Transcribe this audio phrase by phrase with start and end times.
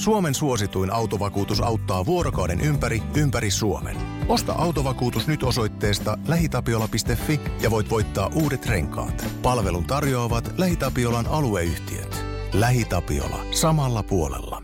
[0.00, 3.96] Suomen suosituin autovakuutus auttaa vuorokauden ympäri, ympäri Suomen.
[4.28, 9.24] Osta autovakuutus nyt osoitteesta lähitapiola.fi ja voit voittaa uudet renkaat.
[9.42, 12.24] Palvelun tarjoavat LähiTapiolan alueyhtiöt.
[12.52, 13.44] LähiTapiola.
[13.50, 14.62] Samalla puolella.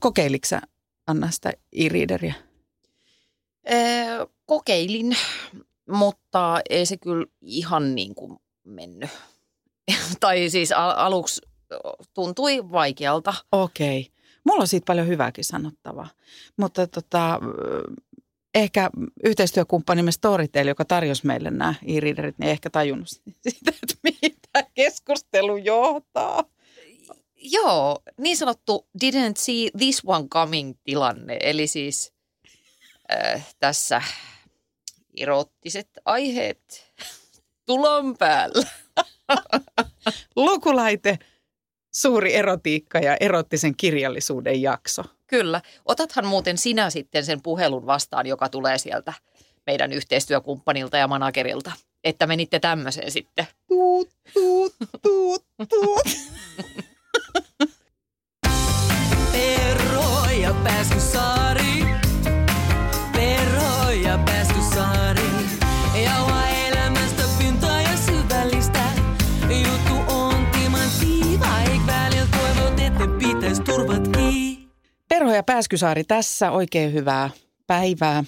[0.00, 0.46] Kokeiliko
[1.06, 2.34] Anna sitä e-readeria?
[3.72, 5.16] Öö, kokeilin,
[5.88, 9.10] mutta ei se kyllä ihan niin kuin mennyt.
[10.20, 11.40] tai siis al- aluksi
[12.14, 13.34] tuntui vaikealta.
[13.52, 14.00] Okei.
[14.00, 14.19] Okay.
[14.44, 16.08] Mulla on siitä paljon hyvääkin sanottavaa.
[16.56, 17.40] Mutta tota,
[18.54, 18.90] ehkä
[19.24, 23.08] yhteistyökumppanimme Storytel, joka tarjosi meille nämä e-readerit, niin ei ehkä tajunnut
[23.48, 23.94] sitä, että
[24.52, 26.44] tämä keskustelu johtaa.
[27.42, 31.36] Joo, niin sanottu didn't see this one coming tilanne.
[31.40, 32.12] Eli siis
[33.12, 34.02] äh, tässä
[35.16, 36.92] erottiset aiheet
[37.66, 38.66] tulon päällä.
[40.36, 41.18] Lukulaite,
[41.90, 45.02] suuri erotiikka ja erottisen kirjallisuuden jakso.
[45.26, 45.60] Kyllä.
[45.84, 49.12] Otathan muuten sinä sitten sen puhelun vastaan, joka tulee sieltä
[49.66, 51.72] meidän yhteistyökumppanilta ja managerilta,
[52.04, 53.46] että menitte tämmöiseen sitten.
[53.68, 56.04] Tuut, tuut, tuut, tuut.
[59.32, 60.54] Perro ja.
[60.64, 61.39] Perro
[75.14, 77.30] Perho ja Pääskysaari tässä, oikein hyvää
[77.66, 78.24] päivää.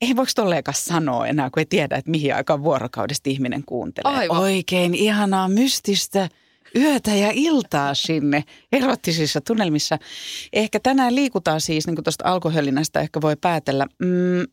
[0.00, 4.12] Ei voiko tolleekaan sanoa enää, kun ei tiedä, että mihin aikaan vuorokaudesta ihminen kuuntelee.
[4.12, 4.38] Aivan.
[4.38, 6.28] Oikein ihanaa, mystistä
[6.76, 9.98] yötä ja iltaa sinne erottisissa tunnelmissa.
[10.52, 13.86] Ehkä tänään liikutaan siis, niin kuin tuosta alkoholinasta ehkä voi päätellä.
[14.02, 14.44] Mm,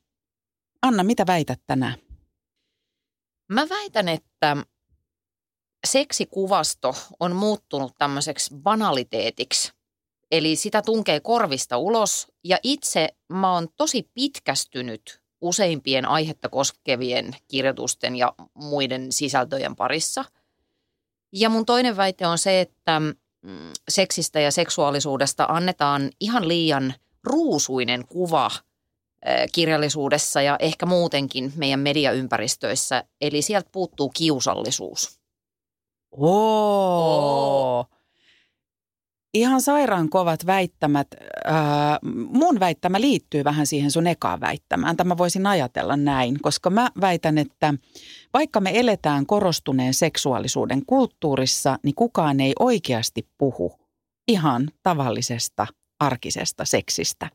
[0.82, 1.96] Anna, mitä väität tänään?
[3.50, 4.58] Mä väitän, että
[5.88, 9.72] seksikuvasto on muuttunut tämmöiseksi banaliteetiksi.
[10.34, 18.16] Eli sitä tunkee korvista ulos ja itse mä oon tosi pitkästynyt useimpien aihetta koskevien kirjoitusten
[18.16, 20.26] ja muiden sisältöjen parissa.
[21.34, 26.94] Ja mun toinen väite on se, että mm, seksistä ja seksuaalisuudesta annetaan ihan liian
[27.24, 28.52] ruusuinen kuva
[29.26, 33.04] eh, kirjallisuudessa ja ehkä muutenkin meidän mediaympäristöissä.
[33.22, 35.20] Eli sieltä puuttuu kiusallisuus.
[36.18, 37.86] Oo.
[39.34, 41.08] Ihan sairaan kovat väittämät.
[41.48, 41.56] Äh,
[42.30, 44.98] mun väittämä liittyy vähän siihen sun ekaan väittämään.
[44.98, 47.74] Tämä voisin ajatella näin, koska mä väitän, että
[48.34, 53.80] vaikka me eletään korostuneen seksuaalisuuden kulttuurissa, niin kukaan ei oikeasti puhu
[54.28, 55.68] ihan tavallisesta
[56.00, 57.30] arkisesta seksistä.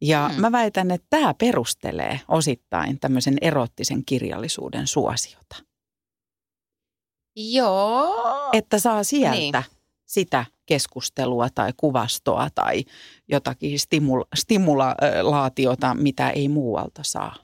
[0.00, 0.34] Ja Hmm.
[0.34, 0.40] hmm.
[0.40, 5.56] mä väitän, että tämä perustelee osittain tämmöisen erottisen kirjallisuuden suosiota.
[7.36, 8.48] Joo.
[8.52, 9.73] Että saa sieltä Niin.
[10.06, 12.84] Sitä keskustelua tai kuvastoa tai
[13.28, 17.36] jotakin stimula- stimulaatiota, mitä ei muualta saa.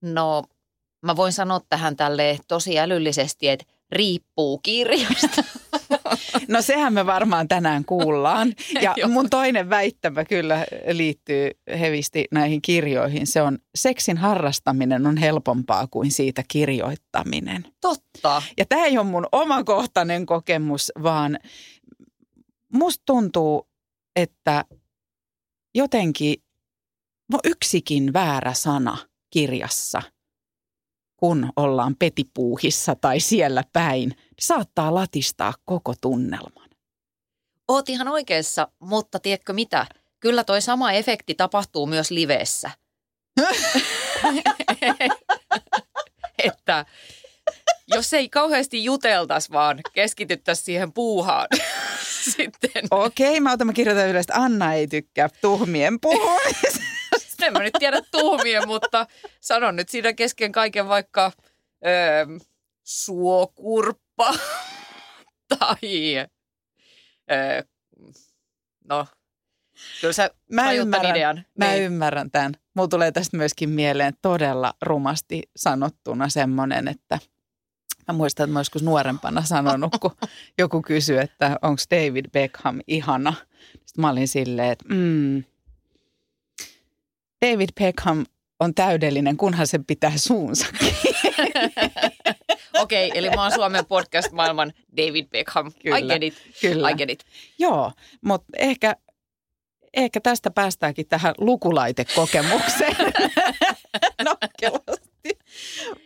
[0.00, 0.42] No,
[1.02, 5.44] mä voin sanoa tähän tälle tosi älyllisesti, että riippuu kirjasta.
[6.48, 8.52] No sehän me varmaan tänään kuullaan.
[8.80, 13.26] Ja mun toinen väittämä kyllä liittyy hevisti näihin kirjoihin.
[13.26, 17.64] Se on, seksin harrastaminen on helpompaa kuin siitä kirjoittaminen.
[17.80, 18.42] Totta.
[18.58, 21.38] Ja tämä ei ole mun omakohtainen kokemus, vaan
[22.72, 23.68] musta tuntuu,
[24.16, 24.64] että
[25.74, 26.42] jotenkin
[27.32, 28.98] no yksikin väärä sana
[29.30, 30.02] kirjassa,
[31.16, 36.68] kun ollaan petipuuhissa tai siellä päin, niin saattaa latistaa koko tunnelman.
[37.68, 39.86] Oot ihan oikeassa, mutta tiedätkö mitä?
[40.20, 42.70] Kyllä toi sama efekti tapahtuu myös livessä.
[46.44, 46.86] että
[47.88, 51.46] jos ei kauheasti juteltaisi, vaan keskityttäisiin siihen puuhaan
[52.36, 52.82] sitten.
[52.90, 56.82] Okei, mä otan mä kirjoitan ylös, että Anna ei tykkää tuhmien puhumisesta.
[57.42, 59.06] En mä nyt tiedä tuhmia, mutta
[59.40, 61.32] sanon nyt siinä kesken kaiken vaikka
[61.86, 62.26] öö,
[62.84, 64.34] suokurppa
[65.58, 66.16] tai
[67.30, 67.62] öö,
[68.88, 69.06] no,
[70.00, 71.44] kyllä sä Mä ymmärrän, idean.
[71.58, 71.82] Mä Niin.
[71.82, 72.52] ymmärrän tämän.
[72.74, 77.18] Mulla tulee tästä myöskin mieleen todella rumasti sanottuna semmoinen, että
[78.08, 80.16] mä muistan, että mä joskus nuorempana sanonut, kun
[80.58, 83.34] joku kysyi, että onko David Beckham ihana.
[83.72, 85.44] Sitten mä olin silleen, että mm,
[87.46, 88.24] David Beckham
[88.60, 90.66] on täydellinen, kunhan se pitää suunsa
[92.82, 95.66] Okei, eli mä oon Suomen podcast-maailman David Beckham.
[95.66, 96.90] I Kyllä, get it, Kyllä.
[96.90, 97.24] I get it.
[97.58, 97.92] Joo,
[98.24, 98.96] mutta ehkä,
[99.94, 102.96] ehkä tästä päästäänkin tähän lukulaitekokemukseen.
[104.24, 105.01] Nokkelasti.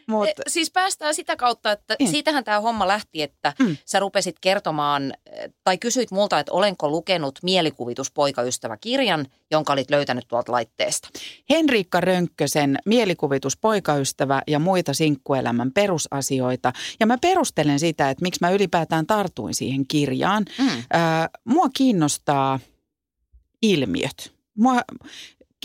[0.07, 2.07] Mut, E, Siis päästään sitä kautta, että Mm.
[2.07, 3.77] siitähän tämä homma lähti, että Mm.
[3.85, 10.53] sä rupesit kertomaan eh, tai kysyit multa, että olenko lukenut mielikuvituspoikaystävä-kirjan, jonka olit löytänyt tuolta
[10.53, 11.09] laitteesta.
[11.51, 16.73] Henriikka Rönkkösen mielikuvitus, poikaystävä ja muita sinkkuelämän perusasioita.
[17.01, 20.45] Ja mä perustelen sitä, että miksi mä ylipäätään tartuin siihen kirjaan.
[20.59, 20.69] Mm.
[20.91, 22.61] Ää, mua kiinnostaa
[23.63, 24.33] ilmiöt.
[24.59, 24.81] Mua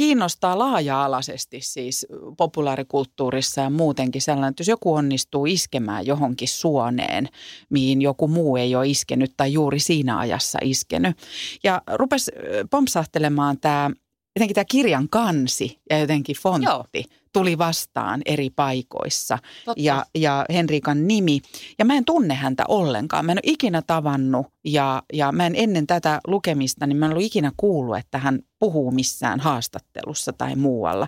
[0.01, 2.07] kiinnostaa laaja-alaisesti siis
[2.37, 7.27] populaarikulttuurissa ja muutenkin sellainen, että jos joku onnistuu iskemään johonkin suoneen,
[7.69, 11.17] mihin joku muu ei ole iskenyt tai juuri siinä ajassa iskenyt.
[11.63, 12.31] Ja rupesi
[12.69, 13.89] pompsahtelemaan tämä,
[14.35, 16.85] jotenkin tämä kirjan kansi ja jotenkin fontti Joo.
[17.33, 19.81] tuli vastaan eri paikoissa Totta.
[19.81, 21.41] ja, ja Henriikan nimi.
[21.79, 23.25] Ja mä en tunne häntä ollenkaan.
[23.25, 27.11] Mä en ole ikinä tavannut ja, ja mä en ennen tätä lukemista, niin mä en
[27.11, 31.07] ollut ikinä kuullut, että hän puhuu missään haastattelussa tai muualla.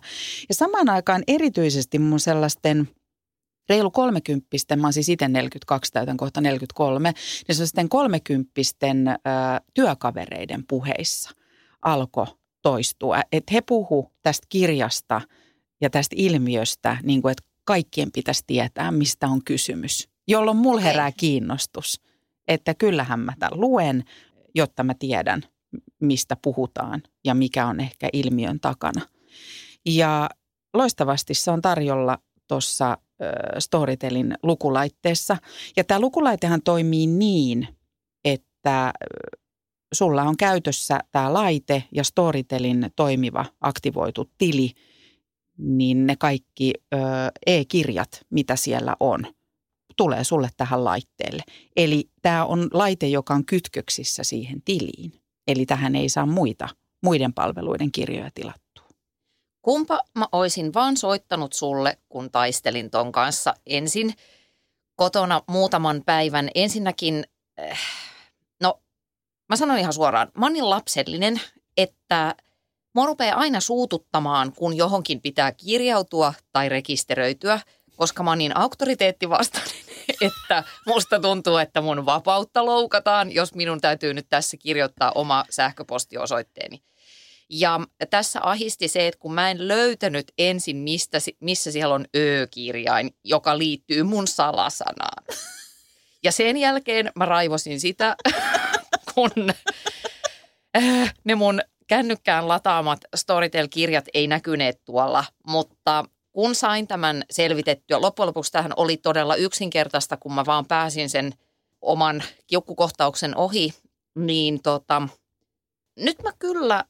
[0.50, 2.90] Ja samaan aikaan erityisesti mun sellaisten
[3.70, 7.14] reilu kolmekymppisten, mä oon siis itse 42, täytän kohta 43,
[7.48, 9.12] niin sellaisten kolmekymppisten ö,
[9.74, 11.32] työkavereiden puheissa
[11.82, 12.26] alkoi
[12.64, 13.22] toistua.
[13.32, 15.22] Että he puhu tästä kirjasta
[15.82, 20.10] ja tästä ilmiöstä, niin kuin, että kaikkien pitäisi tietää, mistä on kysymys.
[20.28, 22.02] Jolloin mulla herää kiinnostus,
[22.48, 24.04] että kyllähän mä tämän luen,
[24.56, 25.42] jotta mä tiedän,
[26.02, 29.02] mistä puhutaan ja mikä on ehkä ilmiön takana.
[29.86, 30.30] Ja
[30.74, 32.18] loistavasti se on tarjolla
[32.48, 32.98] tuossa
[33.60, 35.38] Storytelin lukulaitteessa.
[35.78, 37.68] Ja tämä lukulaitehan toimii niin,
[38.26, 38.94] että
[39.94, 44.72] sulla on käytössä tämä laite ja Storytelin toimiva aktivoitu tili,
[45.58, 46.98] niin ne kaikki ö,
[47.46, 49.26] e-kirjat, mitä siellä on,
[49.98, 51.44] tulee sulle tähän laitteelle.
[51.76, 55.14] Eli tämä on laite, joka on kytköksissä siihen tiliin.
[55.48, 56.70] Eli tähän ei saa muita,
[57.04, 58.84] muiden palveluiden kirjoja tilattua.
[59.62, 64.14] Kumpa mä oisin vaan soittanut sulle, kun taistelin ton kanssa ensin
[64.96, 66.50] kotona muutaman päivän.
[66.56, 67.24] Ensinnäkin,
[67.60, 67.80] äh,
[69.54, 71.42] mä sanon ihan suoraan, mä oon niin lapsellinen,
[71.78, 72.36] että
[72.96, 77.60] mua rupeaa aina suututtamaan, kun johonkin pitää kirjautua tai rekisteröityä,
[77.96, 79.72] koska mä oon niin auktoriteettivastainen,
[80.28, 86.82] että musta tuntuu, että mun vapautta loukataan, jos minun täytyy nyt tässä kirjoittaa oma sähköpostiosoitteeni.
[87.50, 87.80] Ja
[88.10, 93.58] tässä ahisti se, että kun mä en löytänyt ensin, mistä, missä siellä on ö-kirjain, joka
[93.58, 95.24] liittyy mun salasanaan.
[96.24, 98.16] Ja sen jälkeen mä raivosin sitä,
[99.16, 99.32] kun
[100.78, 108.28] äh, ne mun kännykkään lataamat Storytel-kirjat ei näkyneet tuolla, mutta kun sain tämän selvitettyä, loppujen
[108.28, 111.34] lopuksi tähän oli todella yksinkertaista, kun mä vaan pääsin sen
[111.82, 113.74] oman kiukkukohtauksen ohi,
[114.16, 115.08] niin tota,
[116.00, 116.86] nyt mä kyllä,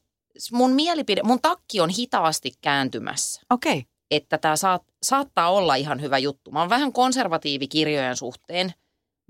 [0.52, 3.42] mun mielipide, mun takki on hitaasti kääntymässä.
[3.50, 3.78] Okei.
[3.78, 3.82] Okay.
[4.10, 6.50] Että tämä saat, saattaa olla ihan hyvä juttu.
[6.50, 8.74] Mä oon vähän konservatiivi kirjojen suhteen,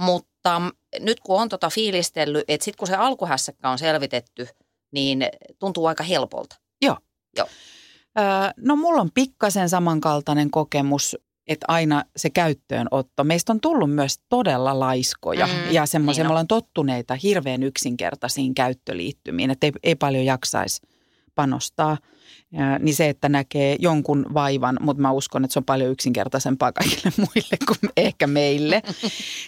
[0.01, 0.63] mutta
[1.01, 4.49] nyt kun on tota fiilistellyt, että sitten kun se alkuhässäkkä on selvitetty,
[4.93, 5.27] niin
[5.59, 6.57] tuntuu aika helpolta.
[6.83, 6.97] Joo.
[7.37, 7.47] Joo.
[8.19, 8.25] Öö,
[8.57, 13.25] no mulla on pikkasen samankaltainen kokemus, että aina se käyttöönotto.
[13.25, 18.55] Meistä on tullut myös todella laiskoja Mm, ja semmoisia, niin me ollaan tottuneita hirveän yksinkertaisiin
[18.55, 20.83] käyttöliittymiin, että ei, ei paljon jaksaisi
[21.35, 21.99] panostaa.
[22.53, 26.73] Ja, niin se, että näkee jonkun vaivan, mutta mä uskon, että se on paljon yksinkertaisempaa
[26.73, 28.83] kaikille muille kuin ehkä meille.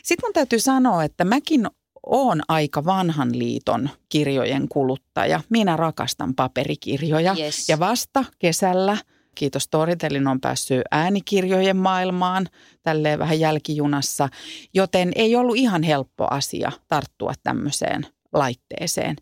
[0.02, 1.66] Sitten mun täytyy sanoa, että mäkin
[2.06, 5.40] oon aika vanhan liiton kirjojen kuluttaja.
[5.48, 7.34] Minä rakastan paperikirjoja.
[7.38, 7.68] Yes.
[7.68, 8.96] Ja vasta kesällä,
[9.34, 12.48] kiitos Storytelin, on päässyt äänikirjojen maailmaan,
[12.82, 14.28] tälleen vähän jälkijunassa.
[14.74, 19.16] Joten ei ollut ihan helppo asia tarttua tämmöiseen laitteeseen.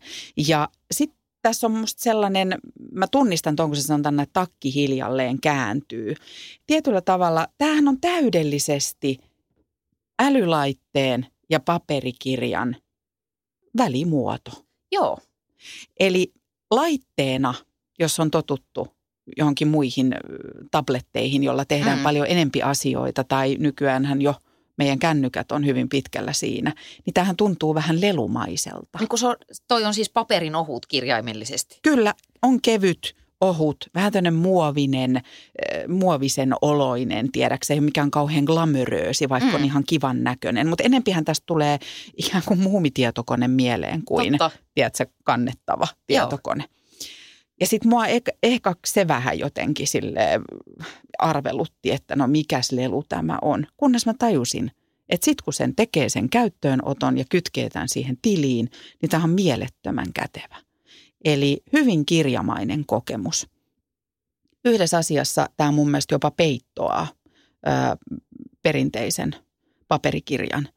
[0.47, 1.14] Ja sitten
[1.45, 2.57] tässä on musta sellainen,
[2.91, 6.15] mä tunnistan tuon, kun se sanotaan, että takki hiljalleen kääntyy.
[6.67, 9.19] Tietyllä tavalla, tämähän on täydellisesti
[10.19, 12.75] älylaitteen ja paperikirjan
[13.77, 14.51] välimuoto.
[14.91, 15.17] Joo,
[15.99, 16.33] Eli
[16.71, 17.53] laitteena,
[17.99, 18.87] jos on totuttu
[19.37, 20.15] johonkin muihin
[20.71, 22.03] tabletteihin, jolla tehdään mm.
[22.03, 24.35] paljon enempi asioita, tai nykyäänhän jo
[24.77, 26.73] meidän kännykät on hyvin pitkällä siinä,
[27.05, 28.99] niin tämähän tuntuu vähän lelumaiselta.
[28.99, 29.35] niin kun se on,
[29.67, 31.79] toi on siis paperin ohut kirjaimellisesti.
[31.81, 35.23] Kyllä, on kevyt, ohut, vähän tämmöinen muovinen, äh,
[35.87, 39.55] muovisen oloinen, tiedäkseen, mikä on kauhean glamöröösi, vaikka Mm.
[39.55, 40.67] on ihan kivan näköinen.
[40.67, 41.79] Mutta enempihän tästä tulee
[42.25, 44.51] ikään kuin muumitietokone mieleen kuin, Totta.
[44.75, 46.63] tiedätkö, kannettava tietokone.
[47.59, 50.21] Ja sitten mua ehkä, ehkä se vähän jotenkin sille
[51.19, 53.67] arvelutti, että no mikäs lelu tämä on.
[53.77, 54.71] Kunnes mä tajusin,
[55.09, 58.69] että sitten kun sen tekee sen käyttöönoton ja kytkee tämän siihen tiliin,
[59.01, 60.57] niin tämä on mielettömän kätevä.
[61.25, 63.47] Eli hyvin kirjamainen kokemus.
[64.65, 67.07] Yhdessä asiassa tämä mun mielestä jopa peittoaa
[67.67, 67.71] ö,
[68.61, 69.35] perinteisen
[69.87, 70.67] paperikirjan.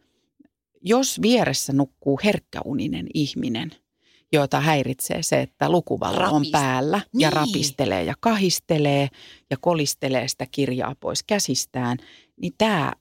[0.83, 3.71] Jos vieressä nukkuu herkkäuninen ihminen,
[4.33, 7.33] jota häiritsee se, että lukuvalo on Rapis- päällä ja Niin.
[7.33, 9.09] rapistelee ja kahistelee
[9.51, 11.99] ja kolistelee sitä kirjaa pois käsistään,
[12.41, 12.93] niin tämä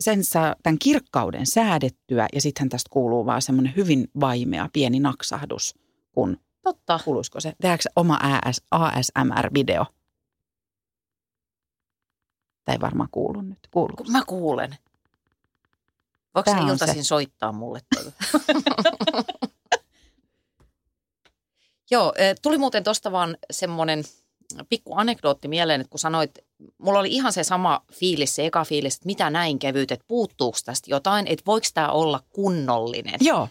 [0.00, 5.74] sen saa tämän kirkkauden säädettyä ja sittenhän tästä kuuluu vaan semmoinen hyvin vaimea pieni naksahdus,
[6.12, 7.00] kun Totta.
[7.04, 9.84] kuuluisiko se, tehdäänkö oma AS, ASMR-video?
[12.72, 13.58] Ei varmaan kuulu nyt.
[13.70, 14.04] Kuuluuko?
[14.08, 14.76] Mä kuulen.
[16.34, 17.80] Voiko Tää se on iltaisin soittaa mulle?
[21.90, 24.04] Joo, eh, tuli muuten tuosta vaan semmoinen
[24.68, 26.30] pikku anekdootti mieleen, että kun sanoit,
[26.78, 30.58] mulla oli ihan se sama fiilis, se eka fiilis, että mitä näin kevyt, että puuttuuko
[30.64, 33.18] tästä jotain, että voiko tämä olla kunnollinen.
[33.20, 33.48] Joo.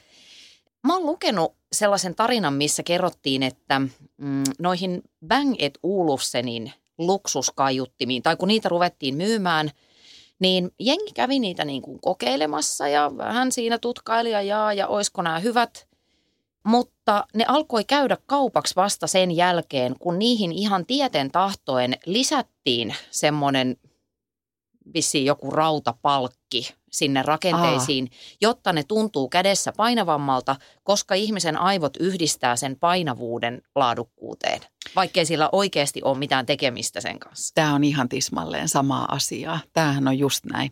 [0.87, 3.81] Mä oon lukenut sellaisen tarinan, missä kerrottiin, että
[4.17, 9.71] mm, noihin Bang et Olufsenin luksuskaiuttimiin, tai kun niitä ruvettiin myymään,
[10.39, 15.21] niin jengi kävi niitä niin kuin kokeilemassa ja vähän siinä tutkaili ja jaa, ja oisko
[15.21, 15.87] nämä hyvät.
[16.63, 23.77] Mutta ne alkoi käydä kaupaksi vasta sen jälkeen, kun niihin ihan tieten tahtoen lisättiin semmoinen
[24.93, 32.75] vissiin joku rautapalkki sinne rakenteisiin, jotta ne tuntuu kädessä painavammalta, koska ihmisen aivot yhdistää sen
[32.79, 34.61] painavuuden laadukkuuteen,
[34.95, 37.51] vaikkei sillä oikeasti ole mitään tekemistä sen kanssa.
[37.55, 39.59] Tämä on ihan tismalleen samaa asiaa.
[39.73, 40.71] Tämähän on just näin.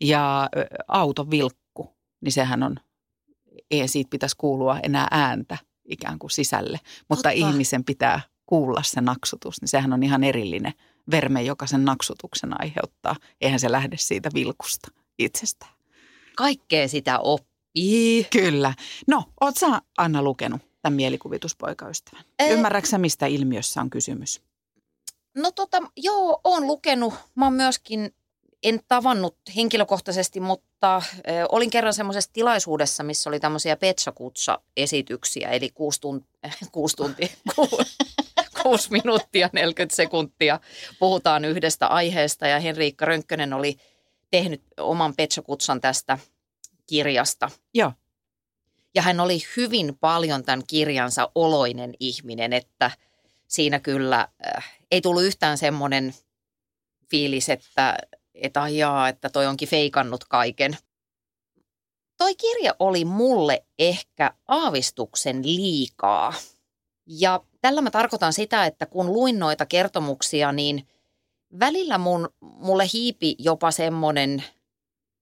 [0.00, 0.48] Ja
[0.88, 2.76] auton vilkku, niin sehän on,
[3.70, 6.80] ei siitä pitäisi kuulua enää ääntä ikään kuin sisälle.
[7.08, 7.30] Mutta Totta.
[7.30, 10.72] ihmisen pitää kuulla se naksutus, niin sehän on ihan erillinen
[11.10, 13.16] verme, joka sen naksutuksen aiheuttaa.
[13.40, 15.72] Eihän se lähde siitä vilkusta itsestään.
[16.36, 18.24] Kaikkea sitä oppii.
[18.24, 18.74] Kyllä.
[19.06, 22.24] No, oot sä Anna lukenut tämän mielikuvituspoikaystävän?
[22.38, 22.48] Ää.
[22.48, 24.42] Ymmärrätkö sä, mistä ilmiössä on kysymys?
[25.36, 27.14] No tota, joo, oon lukenut.
[27.34, 28.14] Mä oon myöskin,
[28.62, 31.00] en tavannut henkilökohtaisesti, mutta ö,
[31.48, 36.26] olin kerran semmoisessa tilaisuudessa, missä oli tämmöisiä Petsakutsa-esityksiä, eli kuusi, tunt,
[36.72, 37.68] kuusi tuntia, ku,
[38.62, 40.60] kuusi minuuttia 40 sekuntia
[40.98, 43.76] puhutaan yhdestä aiheesta ja Henriikka Rönkkönen oli
[44.30, 46.18] tehnyt oman Petsakutsan tästä
[46.86, 47.50] kirjasta.
[47.74, 47.92] Joo.
[48.94, 52.90] Ja hän oli hyvin paljon tämän kirjansa oloinen ihminen, että
[53.48, 56.14] siinä kyllä äh, ei tullut yhtään semmoinen
[57.10, 57.96] fiilis, että,
[58.34, 60.76] että ajaa, että toi onkin feikannut kaiken.
[62.16, 66.34] Toi kirja oli mulle ehkä aavistuksen liikaa.
[67.06, 70.88] Ja tällä mä tarkoitan sitä, että kun luin noita kertomuksia, niin
[71.60, 74.44] välillä mun, mulle hiipi jopa semmoinen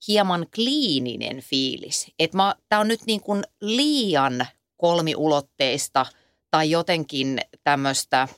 [0.09, 2.12] hieman kliininen fiilis.
[2.19, 2.38] Että
[2.69, 6.07] tämä on nyt niin kuin liian kolmiulotteista
[6.50, 8.29] tai jotenkin tämmöistä,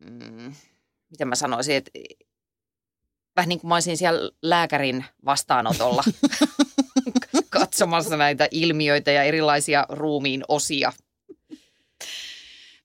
[0.00, 0.54] mm,
[1.10, 1.90] miten mä sanoisin, että
[3.36, 6.04] vähän niin kuin mä olisin siellä lääkärin vastaanotolla
[7.50, 10.92] katsomassa näitä ilmiöitä ja erilaisia ruumiin osia.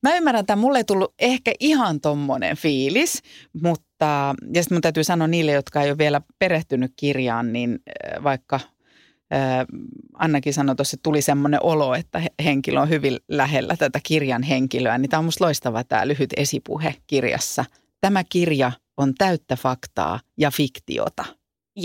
[0.03, 3.21] Mä ymmärrän, että mulle ei tullut ehkä ihan tommonen fiilis,
[3.61, 8.23] mutta ja sitten mun täytyy sanoa niille, jotka ei ole vielä perehtynyt kirjaan, niin äh,
[8.23, 9.65] vaikka äh,
[10.13, 14.43] Annakin sanoi tuossa, että tuli semmoinen olo, että he- henkilö on hyvin lähellä tätä kirjan
[14.43, 17.65] henkilöä, niin tämä on musta loistava tämä lyhyt esipuhe kirjassa.
[18.01, 21.25] Tämä kirja on täyttä faktaa ja fiktiota.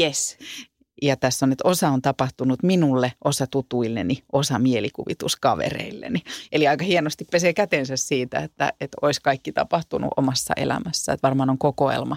[0.01, 0.39] Yes.
[1.03, 6.23] Ja tässä on, että osa on tapahtunut minulle, osa tutuilleni, osa mielikuvituskavereilleni.
[6.53, 11.13] Eli aika hienosti pesee kätensä siitä, että, että olisi kaikki tapahtunut omassa elämässä.
[11.13, 12.17] Että varmaan on kokoelma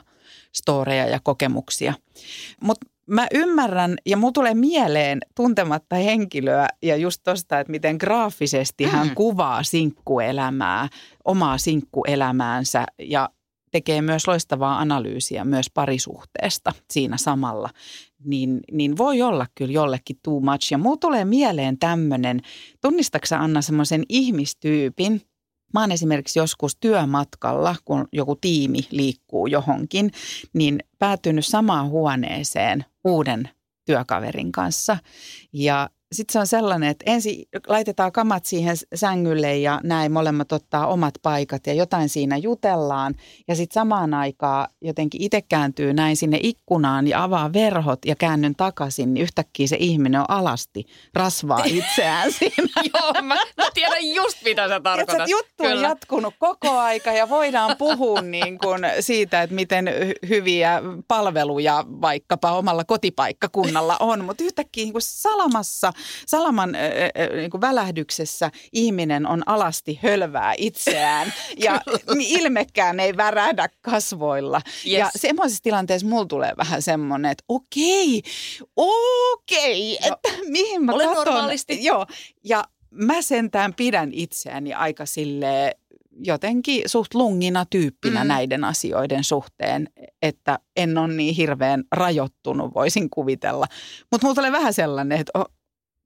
[0.55, 1.93] storeja ja kokemuksia.
[2.63, 8.83] Mutta mä ymmärrän, ja mulla tulee mieleen tuntematta henkilöä ja just tosta, että miten graafisesti
[8.83, 9.15] hän Mm.
[9.15, 10.87] kuvaa sinkkuelämää,
[11.25, 13.29] omaa sinkkuelämäänsä ja
[13.71, 17.69] tekee myös loistavaa analyysiä myös parisuhteesta siinä samalla,
[18.25, 20.71] niin, niin voi olla kyllä jollekin too much.
[20.71, 22.41] Ja mulla tulee mieleen tämmöinen,
[22.81, 25.21] tunnistatko Anna semmoisen ihmistyypin,
[25.73, 30.11] Mä oon esimerkiksi joskus työmatkalla, kun joku tiimi liikkuu johonkin,
[30.53, 33.49] niin päätynyt samaan huoneeseen uuden
[33.85, 34.97] työkaverin kanssa.
[35.53, 40.87] Ja sitten se on sellainen, että ensin laitetaan kamat siihen sängylle ja näin molemmat ottaa
[40.87, 43.15] omat paikat ja jotain siinä jutellaan.
[43.47, 48.55] Ja sitten samaan aikaan jotenkin itse kääntyy näin sinne ikkunaan ja avaa verhot ja käännyn
[48.55, 52.67] takaisin, niin yhtäkkiä se ihminen on alasti, rasvaa itseään siinä.
[52.93, 55.15] Joo, mä, mä tiedän just mitä sä Tiedätkö, tarkoitat.
[55.15, 60.29] että juttu on jatkunut koko aika ja voidaan puhua niin kuin siitä, että miten hy-
[60.29, 65.93] hyviä palveluja vaikkapa omalla kotipaikkakunnalla on, mutta yhtäkkiä niin kuin salamassa
[66.27, 71.33] Salaman äh, äh, niin kuin välähdyksessä ihminen on alasti hölvää itseään
[71.65, 71.81] ja
[72.19, 74.61] ilmekään ei värähdä kasvoilla.
[74.65, 74.97] Yes.
[74.99, 78.21] Ja semmoisessa tilanteessa mulla tulee vähän semmoinen, että okei,
[78.75, 79.99] okei, Joo.
[80.15, 81.25] että mihin mä Ole katon.
[81.25, 81.83] normaalisti.
[81.83, 82.05] Joo,
[82.43, 85.75] ja mä sentään pidän itseäni aika sille
[86.25, 88.27] jotenkin suht lungina tyyppinä Mm.
[88.27, 89.89] näiden asioiden suhteen,
[90.21, 93.65] että en ole niin hirveän rajoittunut, voisin kuvitella.
[94.11, 95.31] Mutta mulla tulee vähän sellainen, että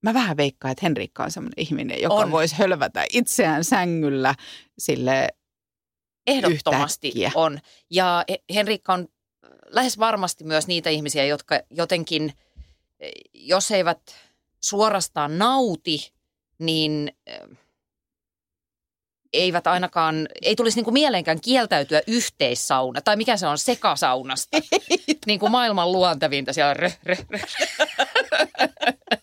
[0.03, 2.31] mä vähän veikkaan, että Henrikka on sellainen ihminen, joka On.
[2.31, 4.35] voisi hölvätä itseään sängyllä
[4.77, 5.27] sille
[6.27, 7.31] Ehdottomasti Yhtäkkiä.
[7.35, 7.59] on.
[7.89, 9.07] Ja He- Henrikka on
[9.67, 12.33] lähes varmasti myös niitä ihmisiä, jotka jotenkin,
[12.99, 13.99] eh, jos eivät
[14.61, 16.11] suorastaan nauti,
[16.59, 17.39] niin eh,
[19.33, 24.57] eivät ainakaan, ei tulisi niin kuin mieleenkään kieltäytyä yhteissauna, tai mikä se on, sekasaunasta.
[25.25, 27.39] niin kuin maailman luontevinta siellä rö, rö, rö.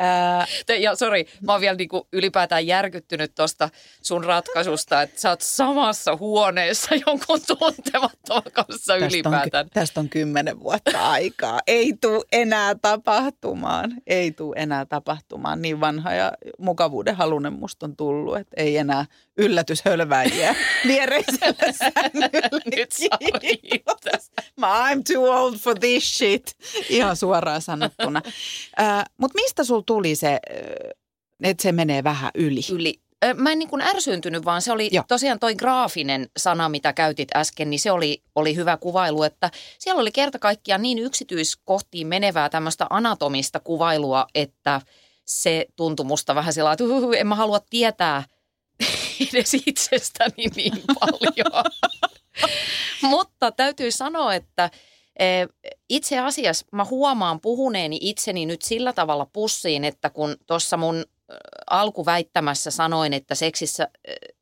[0.00, 0.46] ää,
[0.80, 3.68] Ja sori, mä oon vielä niinku ylipäätään järkyttynyt tuosta
[4.02, 9.66] sun ratkaisusta, että sä oot samassa huoneessa jonkun tuntemattoman kanssa tästä, on, ylipäätään.
[9.66, 11.60] ky- tästä on kymmenen vuotta aikaa.
[11.66, 13.94] Ei tule enää tapahtumaan.
[14.06, 15.62] Ei tule enää tapahtumaan.
[15.62, 20.54] Niin vanha ja mukavuuden halunen musta on tullut, että ei enää yllätyshölväjiä
[20.88, 22.60] viereisellä sängyllä.
[22.76, 23.18] Nyt saa
[24.60, 26.56] I'm too old for this shit.
[26.88, 28.22] Ihan suoraan sanottuna.
[29.16, 30.40] Mutta mistä sul tuli se,
[31.42, 32.60] että se menee vähän yli?
[32.72, 33.00] Yli.
[33.34, 35.04] Mä en niin kuin ärsyyntynyt, vaan se oli Joo.
[35.08, 40.00] tosiaan toi graafinen sana, mitä käytit äsken, niin se oli, oli hyvä kuvailu, että siellä
[40.00, 44.80] oli kerta kaikkiaan niin yksityiskohtiin menevää tämmöistä anatomista kuvailua, että
[45.24, 48.24] se tuntui musta vähän sillä että uhuhu, en mä halua tietää
[49.32, 51.64] edes itsestäni niin paljon.
[53.02, 54.70] Mutta täytyy sanoa, että
[55.88, 61.04] itse asiassa mä huomaan puhuneeni itseni nyt sillä tavalla pussiin, että kun tuossa mun
[61.70, 63.88] alkuväittämässä sanoin, että seksissä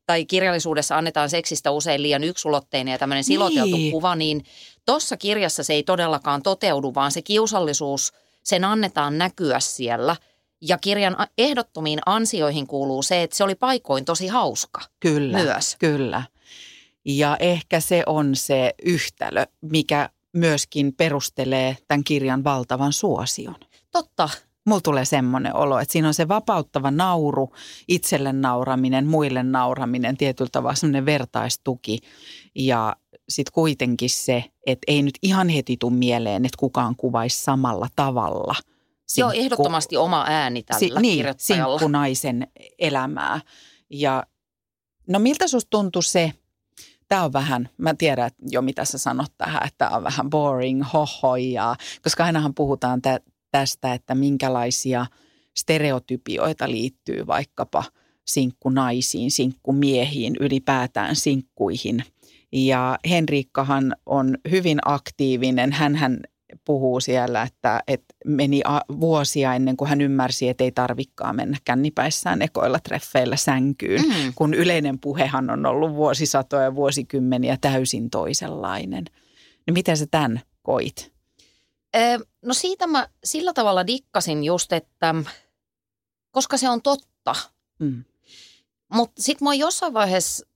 [0.07, 3.93] tai kirjallisuudessa annetaan seksistä usein liian yksulotteinen ja tämmöinen siloteltu Niin.
[3.93, 4.45] kuva, niin
[4.87, 10.17] tuossa kirjassa se ei todellakaan toteudu, vaan se kiusallisuus, sen annetaan näkyä siellä.
[10.61, 14.81] Ja kirjan ehdottomiin ansioihin kuuluu se, että se oli paikoin tosi hauska.
[15.01, 15.77] Kyllä, Myös.
[15.79, 16.23] kyllä.
[17.05, 23.57] Ja ehkä se on se yhtälö, mikä myöskin perustelee tämän kirjan valtavan suosion.
[23.93, 24.29] Totta,
[24.69, 27.55] Mulla tulee semmoinen olo, että siinä on se vapauttava nauru,
[27.89, 31.99] itselle nauraminen, muille nauraminen, tietyllä tavalla semmoinen vertaistuki.
[32.55, 32.97] Ja
[33.29, 38.55] sitten kuitenkin se, että ei nyt ihan heti tule mieleen, että kukaan kuvaisi samalla tavalla.
[39.17, 41.79] Joo, sinkku- ehdottomasti oma ääni tällä niin, kirjoittajalla.
[41.79, 42.47] sinkkunaisen
[42.79, 43.41] elämää.
[43.91, 44.25] Ja
[45.09, 46.33] no miltä susta tuntui se,
[47.09, 50.85] tämä on vähän, mä tiedän jo mitä sä sanot tähän, että tämä on vähän boring,
[50.93, 55.07] hohojaa, koska ainahan puhutaan tä, tästä, että minkälaisia
[55.57, 57.85] stereotypioita liittyy vaikkapa
[58.27, 62.05] sinkkunaisiin, sinkkumiehiin, ylipäätään sinkkuihin.
[62.53, 65.73] Ja Henriikkahan on hyvin aktiivinen.
[65.73, 66.21] Hänhän
[66.69, 68.61] puhuu siellä, että, että meni
[69.01, 74.33] vuosia ennen kuin hän ymmärsi, että ei tarvikkaan mennä kännipäissään ekoilla treffeillä sänkyyn, Mm.
[74.35, 79.05] kun yleinen puhehan on ollut vuosisatoja ja vuosikymmeniä täysin toisenlainen.
[79.67, 81.13] No miten sä tämän koit?
[82.45, 85.15] No siitä mä sillä tavalla dikkasin just, että
[86.31, 87.35] koska se on totta.
[87.79, 88.05] Mm.
[88.93, 90.47] Mutta sitten mua jossain vaiheessa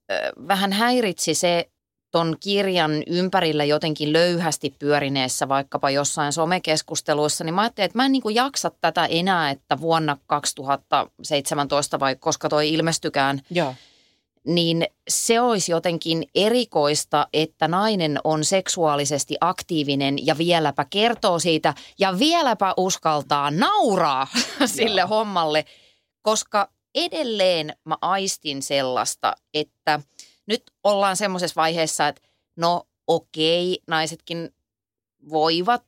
[0.49, 1.71] vähän häiritsi se
[2.13, 8.13] ton kirjan ympärillä jotenkin löyhästi pyörineessä vaikkapa jossain somekeskusteluissa, niin mä ajattelin, että mä en
[8.13, 13.75] niinku jaksa tätä enää, että vuonna 2017 vai koska toi ilmestykään, Joo.
[14.47, 22.19] niin se olisi jotenkin erikoista, että nainen on seksuaalisesti aktiivinen ja vieläpä kertoo siitä ja
[22.19, 24.27] vieläpä uskaltaa nauraa
[24.67, 25.09] sille Joo.
[25.09, 25.65] hommalle,
[26.23, 30.01] koska edelleen mä aistin sellaista, että
[30.47, 32.23] nyt ollaan semmoisessa vaiheessa, että
[32.57, 34.51] no okei, naisetkin
[35.31, 35.85] voivat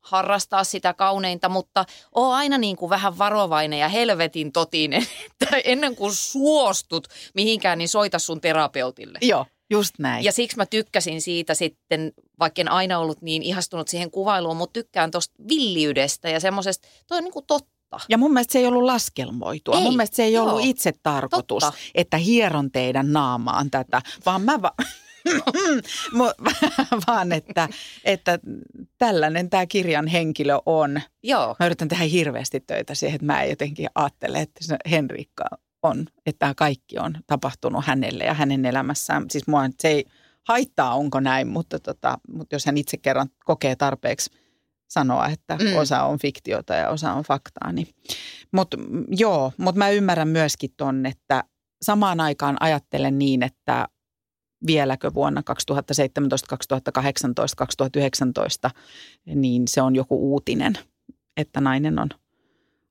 [0.00, 5.96] harrastaa sitä kauneinta, mutta oo aina niin kuin vähän varovainen ja helvetin totinen, että ennen
[5.96, 9.18] kuin suostut mihinkään, niin soita sun terapeutille.
[9.22, 10.24] Joo, just näin.
[10.24, 14.72] Ja siksi mä tykkäsin siitä sitten, vaikka en aina ollut niin ihastunut siihen kuvailuun, mutta
[14.72, 17.75] tykkään tuosta villiydestä ja semmoisesta, toi on niin kuin totta.
[18.08, 19.76] Ja mun mielestä se ei ollut laskelmoitua.
[19.76, 20.46] Ei, mun mielestä se ei joo.
[20.46, 21.78] ollut itse tarkoitus, Totta.
[21.94, 24.74] että hieron teidän naamaan tätä, vaan mä va-
[27.06, 27.68] vaan että,
[28.04, 28.38] että
[28.98, 31.00] tällainen tämä kirjan henkilö on.
[31.22, 35.44] Joo, Mä yritän tehdä hirveästi töitä siihen, että mä en jotenkin ajattele, että se Henrikka
[35.82, 39.24] on, että tämä kaikki on tapahtunut hänelle ja hänen elämässään.
[39.30, 40.04] Siis mua se ei
[40.48, 44.30] haittaa, onko näin, mutta, tota, mutta jos hän itse kerran kokee tarpeeksi
[44.88, 45.64] sanoa, että Mm.
[45.70, 45.76] mm.
[45.76, 47.72] osa on fiktiota ja osa on faktaa.
[47.72, 47.88] Niin.
[48.52, 48.76] Mutta
[49.08, 51.44] joo, mutta mä ymmärrän myöskin ton, että
[51.82, 53.88] samaan aikaan ajattelen niin, että
[54.66, 58.70] vieläkö vuonna 2017, 2018, 2019,
[59.34, 60.78] niin se on joku uutinen,
[61.36, 62.08] että nainen on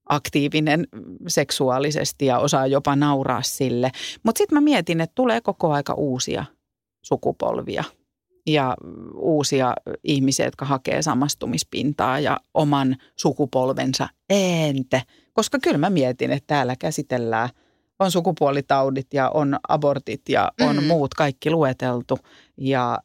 [0.09, 0.87] aktiivinen
[1.27, 3.91] seksuaalisesti ja osaa jopa nauraa sille.
[4.23, 6.45] Mutta sitten mä mietin, että tulee koko aika uusia
[7.01, 7.83] sukupolvia
[8.47, 8.75] ja
[9.15, 15.01] uusia ihmisiä, jotka hakee samastumispintaa ja oman sukupolvensa ente.
[15.33, 17.49] Koska kyllä mä mietin, että täällä käsitellään,
[17.99, 20.83] on sukupuolitaudit ja on abortit ja on Mm.
[20.83, 22.19] muut kaikki lueteltu.
[22.57, 22.99] Ja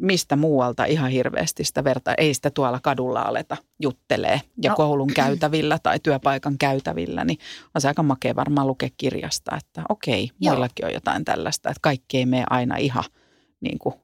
[0.00, 4.40] mistä muualta ihan hirveästi sitä verta, ei sitä tuolla kadulla aleta juttelee.
[4.62, 4.72] Ja No.
[4.72, 4.76] no.
[4.76, 7.38] koulun käytävillä tai työpaikan käytävillä, niin
[7.74, 10.52] on se aika makea varmaan lukea kirjasta, että okei, Joo.
[10.52, 13.04] muillakin on jotain tällaista, että kaikki ei mene aina ihan
[13.60, 13.94] niin kuin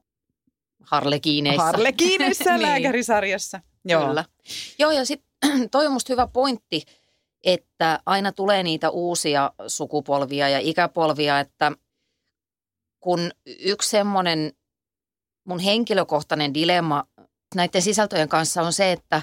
[0.91, 1.63] Harlekiineissä.
[1.63, 2.61] Harlekiinissa Niin.
[2.61, 3.59] lääkärisarjassa.
[3.85, 4.07] Joo.
[4.07, 4.25] Kyllä.
[4.79, 6.81] Joo, ja sitten toi on musta hyvä pointti,
[7.43, 11.71] että aina tulee niitä uusia sukupolvia ja ikäpolvia, että
[12.99, 14.53] kun yksi semmoinen
[15.47, 17.03] mun henkilökohtainen dilemma
[17.55, 19.21] näiden sisältöjen kanssa on se, että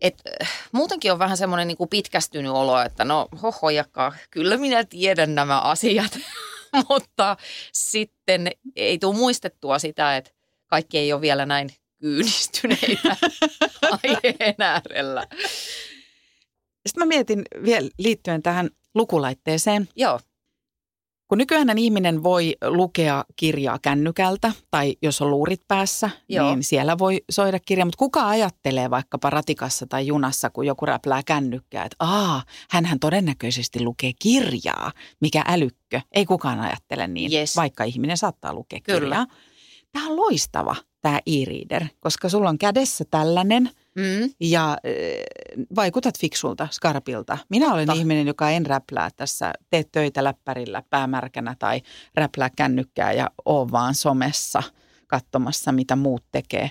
[0.00, 4.84] et, äh, muutenkin on vähän semmoinen niin kuin pitkästynyt olo, että no hohojakaa, kyllä minä
[4.84, 6.18] tiedän nämä asiat,
[6.88, 7.36] mutta
[7.72, 10.30] sitten ei tule muistettua sitä, että
[10.68, 11.68] kaikki ei ole vielä näin
[12.00, 13.16] kyynistyneitä
[14.02, 15.26] aiheen äärellä.
[16.86, 19.88] Sitten mä mietin vielä liittyen tähän lukulaitteeseen.
[19.96, 20.20] Joo,
[21.28, 26.54] Kun nykyään ihminen voi lukea kirjaa kännykältä tai jos on luurit päässä, Joo.
[26.54, 27.84] Niin siellä voi soida kirja.
[27.84, 33.80] Mutta kuka ajattelee vaikkapa ratikassa tai junassa, kun joku räplää kännykkää, että aa, hänhän todennäköisesti
[33.84, 36.00] lukee kirjaa, mikä älykkö.
[36.12, 37.56] Ei kukaan ajattele niin, Yes.
[37.56, 38.98] vaikka ihminen saattaa lukea Kyllä.
[39.00, 39.26] kirjaa.
[39.92, 44.76] Tämä on loistava, tämä e-reader, koska sulla on kädessä tällainen– mm, ja äh,
[45.76, 47.38] vaikutat fiksulta, skarpilta.
[47.48, 48.00] Minä olen Totta.
[48.00, 51.82] ihminen, joka en räplää tässä, tee töitä läppärillä päämärkänä tai
[52.14, 54.62] räplää kännykkää ja oo vaan somessa
[55.06, 56.70] katsomassa, mitä muut tekee.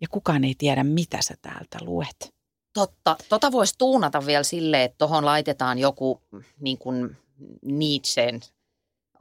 [0.00, 2.34] Ja kukaan ei tiedä, mitä sä täältä luet.
[2.74, 3.16] totta.
[3.28, 6.22] Tota voisi tuunata vielä silleen, että tuohon laitetaan joku
[6.60, 7.16] niin kuin
[7.62, 8.40] Nietzscheen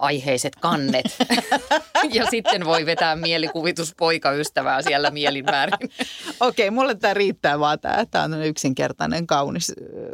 [0.03, 1.05] aiheiset kannet.
[2.17, 5.89] ja sitten voi vetää mielikuvituspoikaystävää siellä mielinmäärin.
[6.39, 8.05] Okei, mulle tämä riittää vaan tämä.
[8.05, 9.73] Tämä on yksinkertainen, kaunis,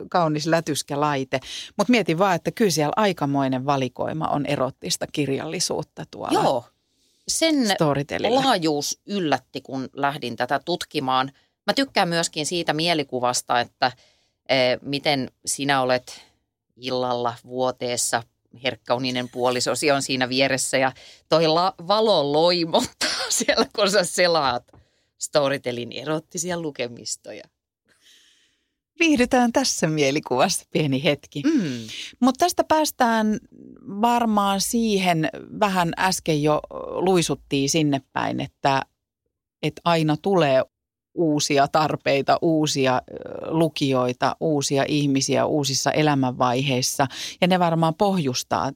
[0.09, 1.39] kaunis lätyskälaite.
[1.77, 6.65] Mutta mietin vaan, että kyllä siellä aikamoinen valikoima on erottista kirjallisuutta tuolla Joo,
[7.27, 7.55] sen
[8.29, 11.31] laajuus yllätti, kun lähdin tätä tutkimaan.
[11.67, 13.91] Mä tykkään myöskin siitä mielikuvasta, että
[14.49, 16.21] eh, miten sinä olet
[16.75, 18.23] illalla vuoteessa,
[18.63, 20.91] herkkauninen puolisosi on siinä vieressä ja
[21.29, 24.63] toi la- valo loimottaa siellä, kun sä selaat
[25.17, 27.43] Storytelin erottisia lukemistoja.
[28.99, 31.43] Viihdytään tässä mielikuvassa pieni hetki.
[31.45, 31.87] Mm.
[32.19, 33.39] Mutta tästä päästään
[34.01, 38.81] varmaan siihen, vähän äsken jo luisuttiin sinne päin, että,
[39.63, 40.63] että aina tulee
[41.19, 43.01] uusia tarpeita, uusia
[43.47, 47.07] lukijoita, uusia ihmisiä uusissa elämänvaiheissa.
[47.41, 48.71] Ja ne varmaan pohjustaa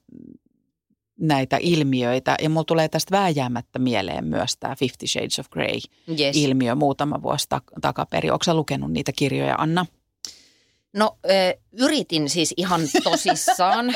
[1.20, 2.36] näitä ilmiöitä.
[2.42, 5.80] Ja mulla tulee tästä vääjäämättä mieleen myös tämä Fifty Shades of Grey
[6.20, 6.36] Yes.
[6.38, 8.32] ilmiö muutama vuosi tak- takaperin.
[8.34, 9.86] Onko sä lukenut niitä kirjoja, Anna?
[10.94, 11.30] No ö,
[11.72, 13.86] yritin siis ihan tosissaan.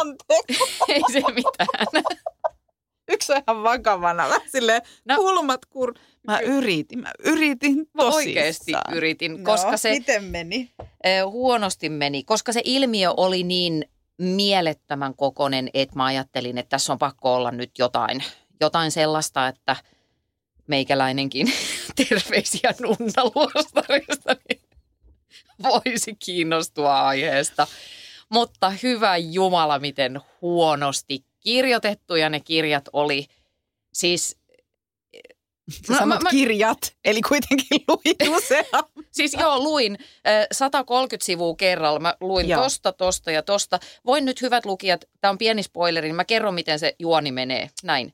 [0.00, 0.64] Anteeksi.
[0.92, 2.04] Ei se mitään.
[3.08, 4.28] Yksi on ihan vakavana.
[4.28, 5.14] Mä silleen, No.
[5.14, 5.94] no, kulmat kur...
[6.26, 8.14] Mä yritin, mä yritin tosissaan.
[8.14, 10.70] oikeasti yritin, koska no, se miten meni?
[11.06, 13.84] ö, huonosti meni, koska se ilmiö oli niin
[14.18, 18.24] mielettömän kokonen, että mä ajattelin, että tässä on pakko olla nyt jotain,
[18.60, 19.76] jotain sellaista, että
[20.66, 21.52] meikäläinenkin
[22.08, 24.60] terveisiä Nunna Luostarista niin
[25.62, 27.66] voisi kiinnostua aiheesta.
[28.28, 33.26] Mutta hyvä Jumala, miten huonosti kirjoitettuja ne kirjat oli.
[33.92, 34.36] Siis
[35.86, 38.84] Sä Mä- sanot mä- mä- kirjat, eli kuitenkin luit useamman.
[39.10, 41.98] Siis joo, luin äh, 130 sivua kerralla.
[42.00, 42.62] Mä luin Joo.
[42.62, 43.78] tosta, tosta ja tosta.
[44.06, 47.70] Voin nyt hyvät lukijat, tämä on pieni spoileri, niin mä kerron miten se juoni menee.
[47.82, 48.12] Näin.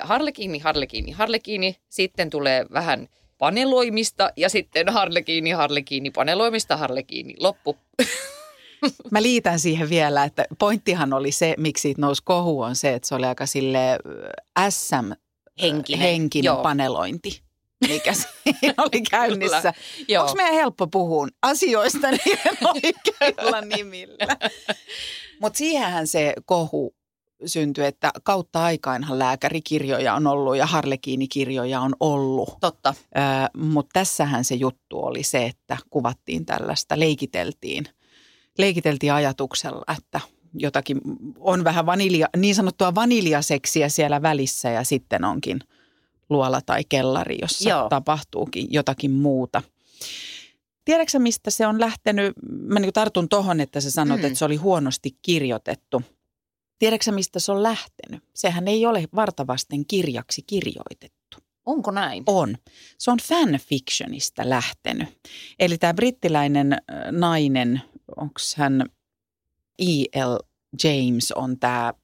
[0.00, 1.76] Harlekiini, Harlekiini, Harlekiini.
[1.88, 7.34] Sitten tulee vähän paneloimista ja sitten Harlekiini, Harlekiini, paneloimista, Harlekiini.
[7.38, 7.76] Loppu.
[9.10, 13.08] Mä liitän siihen vielä, että pointtihan oli se, miksi siitä nousi kohu, on se, että
[13.08, 13.98] se oli aika sille
[14.70, 15.12] SM
[15.62, 16.00] Henkinen.
[16.00, 16.62] henkinen Joo.
[16.62, 17.42] panelointi,
[17.88, 19.72] mikä siinä oli käynnissä.
[20.20, 24.36] Onko meidän helppo puhua asioista niiden oikeilla nimillä?
[25.40, 26.94] Mutta siihenhän se kohu
[27.46, 32.56] syntyi, että kautta aikainhan lääkärikirjoja on ollut ja harlekiinikirjoja on ollut.
[32.60, 32.94] Totta.
[33.56, 37.84] Mutta tässähän se juttu oli se, että kuvattiin tällaista, leikiteltiin,
[38.58, 40.20] leikiteltiin ajatuksella, että
[40.54, 41.00] jotakin
[41.38, 45.60] on vähän vanilja, niin sanottua vaniljaseksiä siellä välissä ja sitten onkin
[46.30, 47.88] luola tai kellari, jossa Joo.
[47.88, 49.62] tapahtuukin jotakin muuta.
[50.84, 52.32] Tiedätkö mistä se on lähtenyt?
[52.50, 54.24] Mä niin tartun tohon, että sä sanot, mm.
[54.24, 56.02] että se oli huonosti kirjoitettu.
[56.78, 58.22] Tiedätkö mistä se on lähtenyt?
[58.34, 61.38] Sehän ei ole vartavasten kirjaksi kirjoitettu.
[61.66, 62.22] Onko näin?
[62.26, 62.56] On.
[62.98, 65.08] Se on fanfictionista lähtenyt.
[65.58, 66.76] Eli tämä brittiläinen
[67.10, 67.82] nainen,
[68.16, 68.86] onko hän
[69.78, 70.36] E.L.
[70.84, 71.94] James on tämä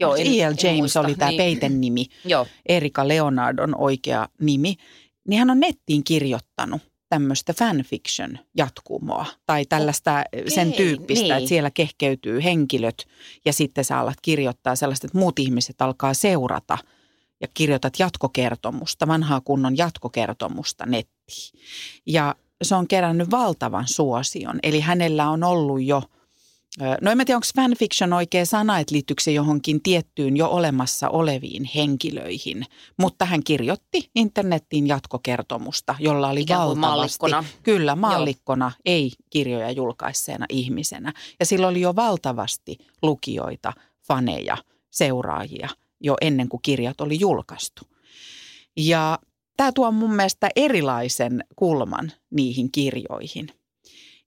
[0.00, 0.54] Joo, E.L.
[0.62, 1.38] James oli tämä niin.
[1.38, 2.06] peiten nimi.
[2.24, 2.46] Joo.
[2.66, 4.76] Erika Leonard on oikea nimi.
[5.28, 11.32] Niin hän on nettiin kirjoittanut tämmöistä fanfiction jatkumoa tai tällaista Okei, sen tyyppistä, niin.
[11.32, 13.06] että siellä kehkeytyy henkilöt
[13.44, 16.78] ja sitten sä alat kirjoittaa sellaista, että muut ihmiset alkaa seurata
[17.40, 21.60] ja kirjoitat jatkokertomusta, vanhaa kunnon jatkokertomusta nettiin.
[22.06, 26.02] Ja se on kerännyt valtavan suosion, eli hänellä on ollut jo–
[27.00, 31.70] No en tiedä, onko fanfiction oikea sana, että liittyykö se johonkin tiettyyn jo olemassa oleviin
[31.74, 32.66] henkilöihin.
[32.96, 36.80] Mutta hän kirjoitti internettiin jatkokertomusta, jolla oli Ikään valtavasti.
[36.80, 37.44] Mallikkona.
[37.62, 38.82] Kyllä, mallikkona, Joo.
[38.84, 41.12] ei kirjoja julkaisseena ihmisenä.
[41.40, 43.72] Ja sillä oli jo valtavasti lukijoita,
[44.08, 44.56] faneja,
[44.90, 45.68] seuraajia
[46.00, 47.82] jo ennen kuin kirjat oli julkaistu.
[48.76, 49.18] Ja
[49.56, 53.48] tämä tuo mun mielestä erilaisen kulman niihin kirjoihin.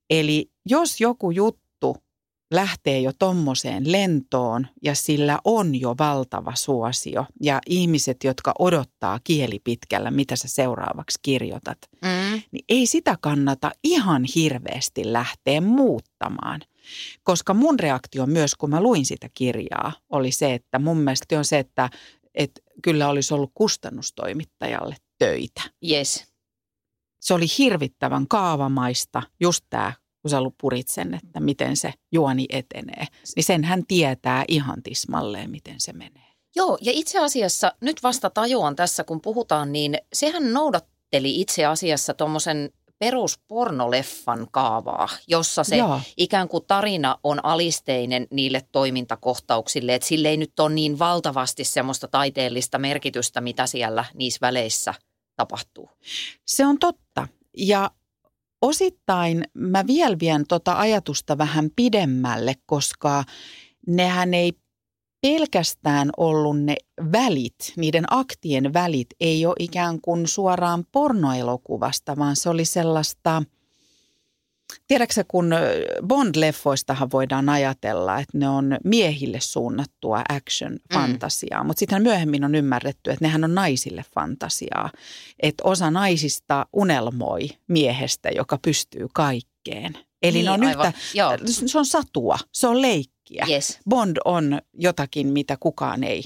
[0.09, 1.97] Eli jos joku juttu
[2.53, 7.25] lähtee jo tommoseen lentoon ja sillä on jo valtava suosio.
[7.41, 12.41] Ja ihmiset, jotka odottaa kieli pitkällä, mitä sä seuraavaksi kirjoitat, mm.
[12.51, 16.61] niin ei sitä kannata ihan hirveästi lähteä muuttamaan.
[17.23, 21.45] Koska mun reaktio myös, kun mä luin sitä kirjaa, oli se, että mun mielestä on
[21.45, 21.89] se, että,
[22.35, 25.62] että kyllä olisi ollut kustannustoimittajalle töitä.
[25.91, 26.25] Yes.
[27.19, 33.05] Se oli hirvittävän kaavamaista, just tämä kun sä purit sen, että miten se juoni etenee,
[33.36, 36.29] niin sen hän tietää ihan tismalleen, miten se menee.
[36.55, 42.13] Joo, ja itse asiassa nyt vasta tajuan tässä, kun puhutaan, niin sehän noudatteli itse asiassa
[42.13, 46.01] tuommoisen peruspornoleffan kaavaa, jossa se Joo.
[46.17, 52.08] ikään kuin tarina on alisteinen niille toimintakohtauksille, että sille ei nyt ole niin valtavasti semmoista
[52.08, 54.93] taiteellista merkitystä, mitä siellä niissä väleissä
[55.39, 55.89] tapahtuu.
[56.45, 57.28] Se on totta.
[57.58, 57.91] Ja
[58.62, 63.23] osittain mä vielä vien tota ajatusta vähän pidemmälle, koska
[63.88, 64.54] nehän ei
[65.21, 66.75] pelkästään ollut ne
[67.12, 73.43] välit, niiden aktien välit ei ole ikään kuin suoraan pornoelokuvasta, vaan se oli sellaista–
[74.88, 75.51] Tiedätkö kun
[76.08, 81.67] Bond-leffoistahan voidaan ajatella, että ne on miehille suunnattua action-fantasiaa, mm.
[81.67, 84.89] mutta sitten myöhemmin on ymmärretty, että nehän on naisille fantasiaa.
[85.39, 89.97] Että osa naisista unelmoi miehestä, joka pystyy kaikkeen.
[90.21, 90.88] Eli niin, ne on aivan.
[90.88, 91.38] yhtä, Joo.
[91.45, 93.45] se on satua, se on leikkiä.
[93.49, 93.79] Yes.
[93.89, 96.23] Bond on jotakin, mitä kukaan ei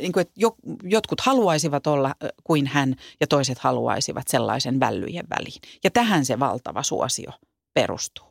[0.00, 0.40] niin kuin, että
[0.82, 5.60] jotkut haluaisivat olla kuin hän ja toiset haluaisivat sellaisen vällyjen väliin.
[5.84, 7.30] Ja tähän se valtava suosio
[7.74, 8.26] perustuu.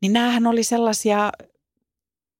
[0.00, 1.32] Niin näähän oli sellaisia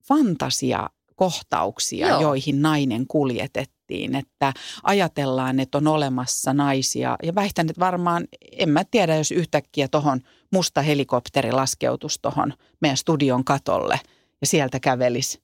[0.08, 2.20] fantasiakohtauksia, Joo.
[2.20, 7.16] joihin nainen kuljetettiin, että ajatellaan, että on olemassa naisia.
[7.22, 10.20] Ja väitän, että varmaan, en mä tiedä, jos yhtäkkiä tuohon
[10.52, 14.00] musta helikopteri laskeutus tuohon meidän studion katolle
[14.40, 15.43] ja sieltä kävelisi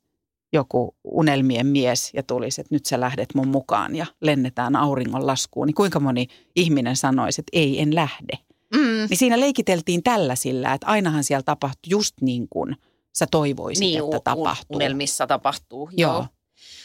[0.53, 5.67] joku unelmien mies ja tulisi, että nyt sä lähdet mun mukaan ja lennetään auringon laskuun,
[5.67, 8.39] niin kuinka moni ihminen sanoisi, että ei, en lähde.
[8.75, 9.07] Mm.
[9.11, 12.77] Niin siinä leikiteltiin tällaisilla, että ainahan siellä tapahtui just niin kuin
[13.19, 14.77] sä toivoisit, niin, että tapahtuu.
[14.77, 16.13] unelmissa tapahtuu, joo.
[16.13, 16.27] joo.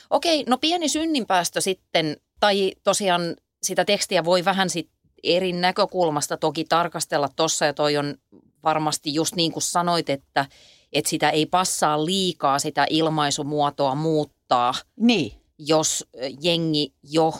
[0.10, 3.22] Okei, no pieni synninpäästö sitten, tai tosiaan
[3.64, 4.90] sitä tekstiä voi vähän sit
[5.24, 8.16] eri näkökulmasta toki tarkastella tuossa, ja toi on
[8.64, 10.46] varmasti just niin kuin sanoit, että–
[10.96, 15.32] että sitä ei passaa liikaa sitä ilmaisumuotoa muuttaa, niin.
[15.58, 16.06] jos
[16.42, 17.34] jengi jo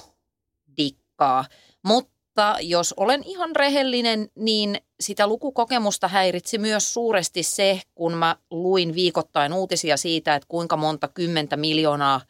[0.78, 1.46] dikkaa.
[1.84, 8.96] Mutta jos olen ihan rehellinen, niin sitä lukukokemusta häiritsi myös suuresti se, kun mä luin
[8.96, 12.22] viikoittain uutisia siitä, että kuinka monta kymmentä miljoonaa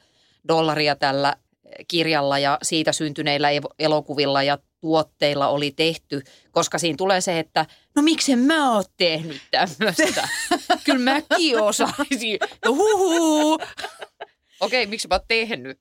[0.47, 1.35] dollaria tällä
[1.87, 3.47] kirjalla ja siitä syntyneillä
[3.79, 9.41] elokuvilla ja tuotteilla oli tehty, koska siinä tulee se, että no miksen mä oon tehnyt
[9.51, 10.27] tämmöistä.
[10.85, 12.39] Kyllä mäkin osaisin.
[12.65, 13.53] No huhu.
[13.53, 13.69] Okei,
[14.59, 15.79] okay, miksi mä oon tehnyt?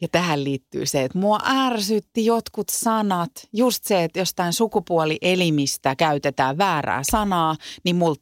[0.00, 3.30] Ja tähän liittyy se, että mua ärsytti jotkut sanat.
[3.52, 8.14] Just se, että jostain sukupuolielimistä käytetään väärää sanaa, niin mul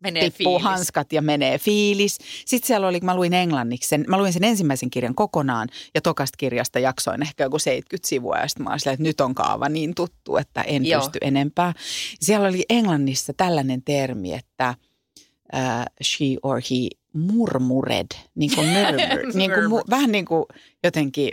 [0.00, 0.64] Menee tippuu fiilis.
[0.64, 2.18] hanskat ja menee fiilis.
[2.46, 6.36] Sitten siellä oli, mä luin englanniksi sen, mä luin sen ensimmäisen kirjan kokonaan ja tokasta
[6.36, 9.68] kirjasta jaksoin ehkä joku 70 sivua ja sitten mä olin silleen, että nyt on kaava
[9.68, 11.00] niin tuttu, että en Joo.
[11.00, 11.74] pysty enempää.
[12.20, 14.74] Siellä oli englannissa tällainen termi, että
[15.54, 20.44] uh, she or he murmured, niin kuin murmur, niin kuin, mu, vähän niin kuin
[20.84, 21.32] jotenkin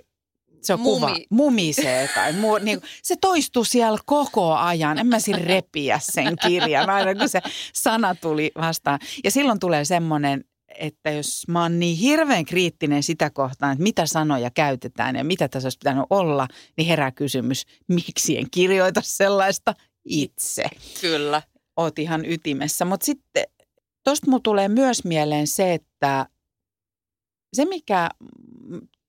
[0.65, 1.25] se on kuva, Mumi.
[1.29, 4.97] mumisee tai mu, niin kuin, se toistuu siellä koko ajan.
[4.97, 7.41] En mä siinä repiä sen kirjan, aina kun se
[7.73, 8.99] sana tuli vastaan.
[9.23, 10.43] Ja silloin tulee semmoinen,
[10.79, 15.47] että jos mä oon niin hirveän kriittinen sitä kohtaan, että mitä sanoja käytetään ja mitä
[15.47, 16.47] tässä olisi pitänyt olla,
[16.77, 19.73] niin herää kysymys, miksi en kirjoita sellaista
[20.05, 20.63] itse
[21.01, 21.41] Kyllä.
[21.77, 22.85] oot ihan ytimessä.
[22.85, 23.43] Mutta sitten
[24.03, 26.25] tuosta mulla tulee myös mieleen se, että
[27.53, 28.09] se mikä,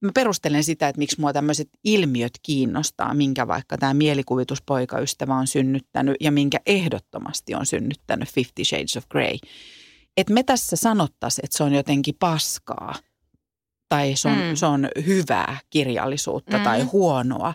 [0.03, 6.17] mä perustelen sitä, että miksi mua tämmöiset ilmiöt kiinnostaa, minkä vaikka tämä mielikuvituspoikaystävä on synnyttänyt
[6.21, 9.37] ja minkä ehdottomasti on synnyttänyt Fifty Shades of Grey.
[10.17, 12.95] Että me tässä sanottaisiin, että se on jotenkin paskaa
[13.89, 14.55] tai se on, Mm.
[14.55, 16.65] se on hyvää kirjallisuutta mm.
[16.65, 17.55] tai huonoa.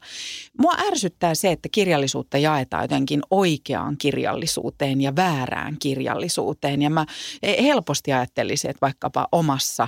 [0.59, 6.81] Mua ärsyttää se, että kirjallisuutta jaetaan jotenkin oikeaan kirjallisuuteen ja väärään kirjallisuuteen.
[6.81, 7.05] Ja mä
[7.61, 9.87] helposti ajattelisin, että vaikkapa omassa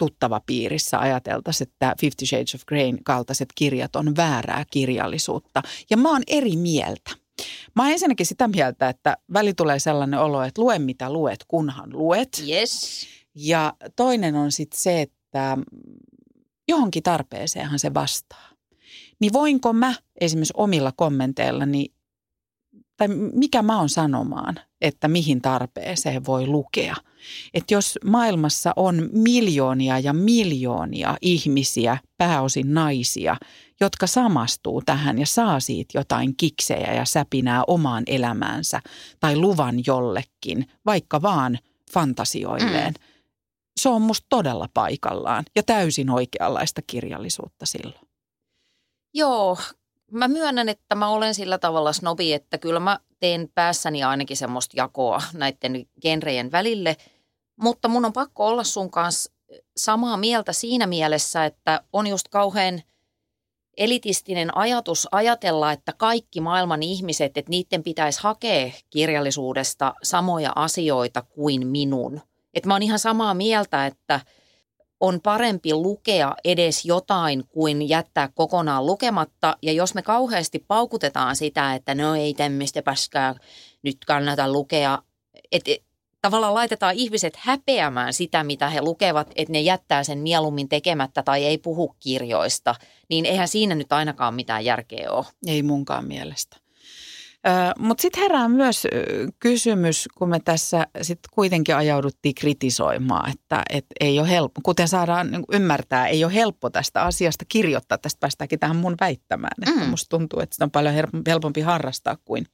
[0.00, 5.62] tuttava piirissä ajateltaisiin, että Fifty Shades of Grey kaltaiset kirjat on väärää kirjallisuutta.
[5.90, 7.10] Ja mä oon eri mieltä.
[7.76, 11.90] Mä oon ensinnäkin sitä mieltä, että väli tulee sellainen olo, että lue mitä luet, kunhan
[11.92, 12.42] luet.
[12.48, 13.06] Yes.
[13.34, 15.58] Ja toinen on sitten se, että
[16.68, 18.48] johonkin tarpeeseenhan se vastaa.
[19.20, 21.86] Niin voinko mä esimerkiksi omilla kommenteillani,
[23.00, 26.96] tai mikä mä oon sanomaan, että mihin tarpeeseen voi lukea.
[27.54, 33.36] Että jos maailmassa on miljoonia ja miljoonia ihmisiä, pääosin naisia,
[33.80, 38.80] jotka samastuu tähän ja saa siitä jotain kiksejä ja säpinää omaan elämäänsä
[39.20, 41.58] tai luvan jollekin, vaikka vaan
[41.92, 42.94] fantasioilleen.
[43.00, 43.06] Mm.
[43.80, 48.08] Se on musta todella paikallaan ja täysin oikeanlaista kirjallisuutta silloin.
[49.14, 49.58] Joo,
[50.10, 54.74] mä myönnän, että mä olen sillä tavalla snobi, että kyllä mä teen päässäni ainakin semmoista
[54.76, 56.96] jakoa näiden genrejen välille,
[57.56, 59.32] mutta mun on pakko olla sun kanssa
[59.76, 62.82] samaa mieltä siinä mielessä, että on just kauhean
[63.76, 71.66] elitistinen ajatus ajatella, että kaikki maailman ihmiset, että niiden pitäisi hakea kirjallisuudesta samoja asioita kuin
[71.66, 72.20] minun.
[72.54, 74.20] Että mä oon ihan samaa mieltä, että
[75.00, 79.56] on parempi lukea edes jotain kuin jättää kokonaan lukematta.
[79.62, 83.34] Ja jos me kauheasti paukutetaan sitä, että no ei tämmöistä paskaa
[83.82, 84.98] nyt kannata lukea,
[85.52, 85.70] että
[86.22, 91.44] tavallaan laitetaan ihmiset häpeämään sitä, mitä he lukevat, että ne jättää sen mieluummin tekemättä tai
[91.44, 92.74] ei puhu kirjoista,
[93.08, 95.26] niin eihän siinä nyt ainakaan mitään järkeä ole.
[95.46, 96.56] Ei munkaan mielestä.
[97.78, 98.86] Mutta sitten herää myös
[99.38, 105.30] kysymys, kun me tässä sitten kuitenkin ajauduttiin kritisoimaan, että et ei ole helppo, kuten saadaan
[105.30, 107.98] niin ymmärtää, ei ole helppo tästä asiasta kirjoittaa.
[107.98, 109.90] Tästä päästäänkin tähän mun väittämään, että Mm.
[109.90, 110.94] musta tuntuu, että sitä on paljon
[111.26, 112.46] helpompi harrastaa kuin,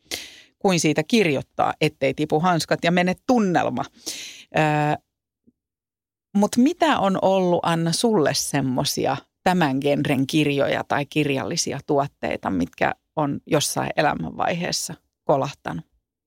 [0.59, 3.85] kuin siitä kirjoittaa, ettei tipu hanskat ja mene tunnelma.
[6.37, 13.41] Mutta mitä on ollut, Anna, sulle semmoisia tämän genren kirjoja tai kirjallisia tuotteita, mitkä on
[13.47, 15.85] jossain elämänvaiheessa kolahtanut?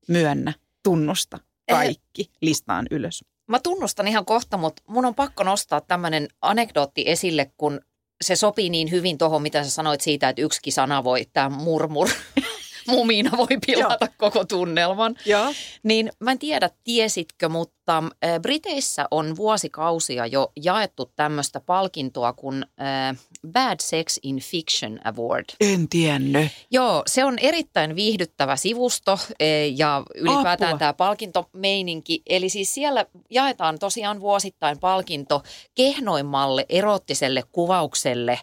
[0.07, 3.25] Myönnä, tunnusta, kaikki listaan ylös.
[3.47, 7.81] Mä tunnustan ihan kohta, mutta mun on pakko nostaa tämmöinen anekdootti esille, kun
[8.21, 12.09] se sopii niin hyvin tuohon, mitä sä sanoit siitä, että yksikin sana voi, tämä murmur,
[12.87, 15.15] mumina voi pilata koko tunnelman.
[15.25, 15.53] Joo.
[15.83, 22.65] Niin mä en tiedä, tiesitkö, mutta äh, Briteissä on vuosikausia jo jaettu tämmöistä palkintoa kuin
[22.81, 23.17] äh,
[23.51, 25.45] Bad Sex in Fiction Award.
[25.61, 26.51] En tiennyt.
[26.71, 30.79] Joo, se on erittäin viihdyttävä sivusto eh, ja ylipäätään Apua.
[30.79, 32.21] tämä palkintomeininki.
[32.29, 35.43] Eli siis siellä jaetaan tosiaan vuosittain palkinto
[35.75, 38.31] kehnoimmalle erottiselle kuvaukselle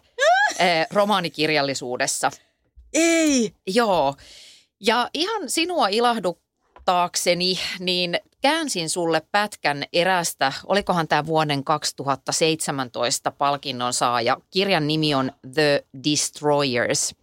[0.59, 2.31] eh, romaanikirjallisuudessa.
[2.97, 3.53] Ei.
[3.67, 4.15] Joo,
[4.79, 14.37] ja ihan sinua ilahduttaakseni, niin käänsin sulle pätkän erästä, olikohan tämä vuoden 2017 palkinnon saaja.
[14.49, 17.15] Kirjan nimi on The Destroyers.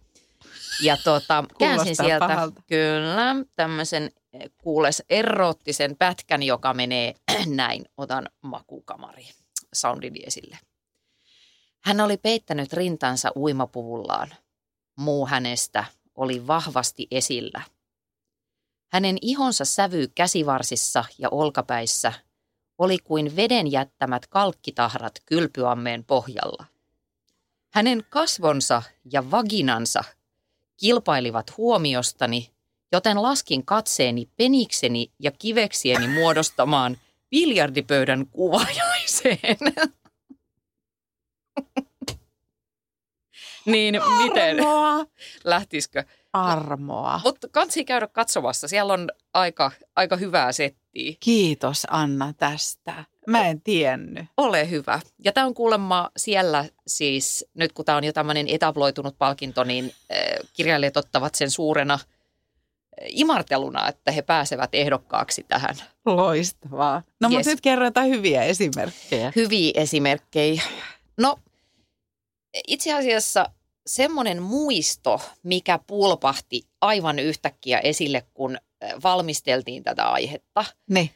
[0.81, 2.61] Ja tota, käänsin Kuulostaa sieltä pahalta.
[2.67, 7.13] kyllä tämmöisen eh, kuules erottisen pätkän, joka menee
[7.45, 7.85] näin.
[7.97, 9.27] Otan makukamari
[9.73, 10.57] soundini esille.
[11.83, 14.29] Hän oli peittänyt rintansa uimapuvullaan.
[14.95, 17.61] Muu hänestä oli vahvasti esillä.
[18.91, 22.13] Hänen ihonsa sävy käsivarsissa ja olkapäissä
[22.77, 26.65] oli kuin veden jättämät kalkkitahrat kylpyammeen pohjalla.
[27.73, 30.03] Hänen kasvonsa ja vaginansa
[30.77, 32.51] kilpailivat huomiostani,
[32.91, 36.97] joten laskin katseeni penikseni ja kiveksieni muodostamaan
[37.29, 39.57] biljardipöydän kuvajaiseen.
[43.65, 44.59] niin miten?
[44.59, 45.05] Armoa.
[45.43, 46.03] Lähtisikö?
[46.33, 47.21] Armoa.
[47.23, 48.67] Mutta kansi käydä katsomassa.
[48.67, 51.13] Siellä on aika, aika hyvää settiä.
[51.19, 53.03] Kiitos Anna tästä.
[53.27, 54.25] Mä en tiennyt.
[54.37, 54.99] Ole hyvä.
[55.25, 59.93] Ja tämä on kuulemma siellä siis, nyt kun tämä on jo tämmöinen etabloitunut palkinto, niin
[60.11, 60.19] äh,
[60.53, 61.99] kirjailijat ottavat sen suurena äh,
[63.07, 65.75] imarteluna, että he pääsevät ehdokkaaksi tähän.
[66.05, 67.03] Loistavaa.
[67.21, 67.37] No Yes.
[67.37, 69.31] mutta nyt kerro jotain hyviä esimerkkejä.
[69.35, 70.61] Hyviä esimerkkejä.
[71.17, 71.39] No,
[72.67, 73.45] itse asiassa
[73.87, 81.09] semmoinen muisto, mikä pulpahti aivan yhtäkkiä esille, kun äh, valmisteltiin tätä aihetta, Ne.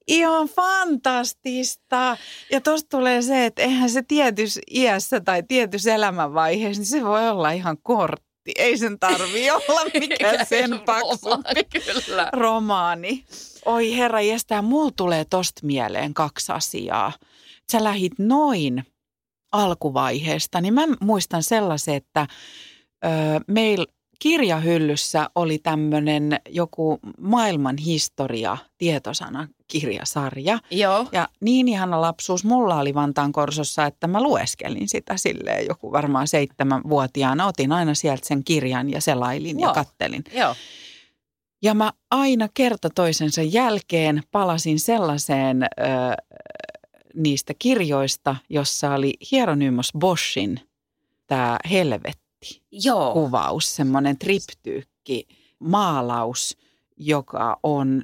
[0.08, 2.18] Ihan fantastista.
[2.52, 7.30] Ja tuosta tulee se, että eihän se tietyssä iässä tai tietyssä elämänvaiheessa, niin se voi
[7.30, 8.52] olla ihan kortti.
[8.58, 11.64] Ei sen tarvi olla mikään sen paksu Romaani,
[12.06, 12.30] Kyllä.
[12.34, 13.26] romaani.
[13.66, 17.12] Oi herra jästää, mulla tulee tosta mieleen kaksi asiaa.
[17.72, 18.84] Sä lähit noin
[19.52, 22.28] alkuvaiheesta, niin mä muistan sellaisen, että
[23.06, 23.08] ö,
[23.48, 23.86] meillä
[24.20, 30.60] kirjahyllyssä oli tämmöinen joku maailman historia tietosana kirjasarja.
[30.72, 31.06] Joo.
[31.12, 36.28] Ja niin ihana lapsuus mulla oli Vantaan Korsossa, että mä lueskelin sitä silleen joku varmaan
[36.28, 37.48] seitsemänvuotiaana.
[37.48, 39.76] Otin aina sieltä sen kirjan ja selailin ja Wow.
[39.76, 40.24] kattelin.
[40.34, 40.56] Joo.
[41.62, 45.68] Ja mä aina kerta toisensa jälkeen palasin sellaiseen ö,
[47.16, 50.60] niistä kirjoista, jossa oli Hieronymus Boschin
[51.28, 51.58] tämä
[52.72, 53.00] Joo.
[53.00, 55.28] helvetti-kuvaus, semmoinen triptyykki,
[55.60, 56.58] maalaus,
[56.98, 58.04] joka on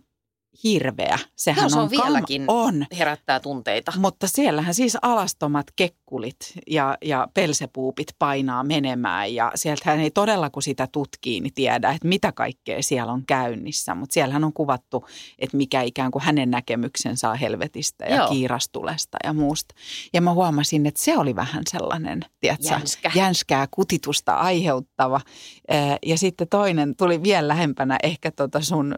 [0.63, 1.19] hirveä.
[1.35, 2.43] Sehän Joo, se on kam- vieläkin.
[2.47, 3.93] On, Herättää tunteita.
[3.97, 6.35] mutta siellähän siis alastomat kekkulit
[6.69, 12.07] ja, ja pelsepuupit painaa menemään ja sieltähän ei todella kun sitä tutkii, niin tiedä, että
[12.07, 13.95] mitä kaikkea siellä on käynnissä.
[13.95, 15.05] Mutta siellähän on kuvattu,
[15.39, 18.29] että mikä ikään kuin hänen näkemyksensä on helvetistä ja Joo.
[18.29, 19.75] kiirastulesta ja muusta.
[20.13, 23.11] Ja mä huomasin, että se oli vähän sellainen, tiedätkö, Jänskä.
[23.15, 25.21] jänskää kutitusta aiheuttava.
[26.05, 28.95] Ja sitten toinen tuli vielä lähempänä ehkä tota sun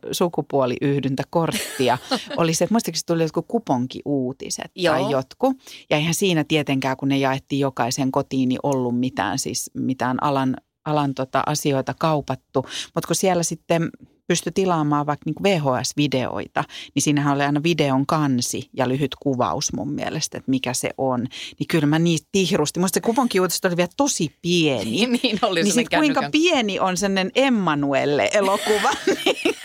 [1.51, 1.97] sukupuoliyhdyntäkorttia.
[2.41, 4.93] oli se, että muistaakseni tuli jotkut kuponkiuutiset Joo.
[4.95, 5.57] tai jotkut.
[5.89, 10.55] Ja eihän siinä tietenkään, kun ne jaettiin jokaisen kotiin, niin ollut mitään, siis mitään alan,
[10.85, 12.65] alan tota asioita kaupattu.
[12.95, 13.89] Mutta kun siellä sitten
[14.27, 16.63] pystyi tilaamaan vaikka niin VHS-videoita,
[16.95, 21.19] niin siinähän oli aina videon kansi ja lyhyt kuvaus mun mielestä, että mikä se on.
[21.59, 22.81] Niin kyllä mä niistä tihrustin.
[22.81, 24.91] Musta se kuponkiuutiset oli vielä tosi pieni.
[24.91, 28.91] Niin, niin oli Niin sit kuinka pieni on sellainen Emmanuelle-elokuva,
[29.25, 29.55] niin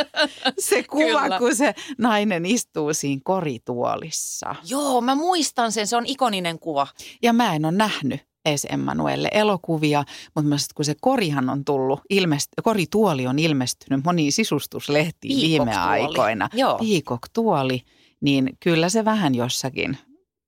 [0.58, 1.38] se kuva, Kyllä.
[1.38, 4.54] kun se nainen istuu siinä korituolissa.
[4.64, 5.86] Joo, mä muistan sen.
[5.86, 6.86] Se on ikoninen kuva.
[7.22, 11.64] Ja mä en ole nähnyt edes Emmanuelle elokuvia, mutta mä sit, kun se korihan on
[11.64, 16.48] tullut, ilmest- korituoli on ilmestynyt moniin sisustuslehtiin viime aikoina.
[16.52, 16.78] Joo.
[16.78, 17.82] Peacock-tuoli,
[18.20, 19.98] niin kyllä se vähän jossakin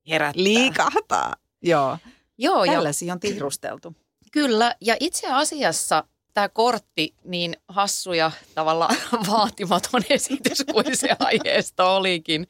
[0.09, 0.45] Herättää.
[0.45, 1.35] liikahtaa.
[1.63, 1.99] Joo,
[2.39, 3.95] Joo, ja tällaisia on tihrusteltu.
[4.33, 6.05] Kyllä, ja itse asiassa
[6.35, 8.97] tämä kortti niin hassu ja tavallaan
[9.31, 12.47] vaatimaton esitys kuin se aiheesta olikin,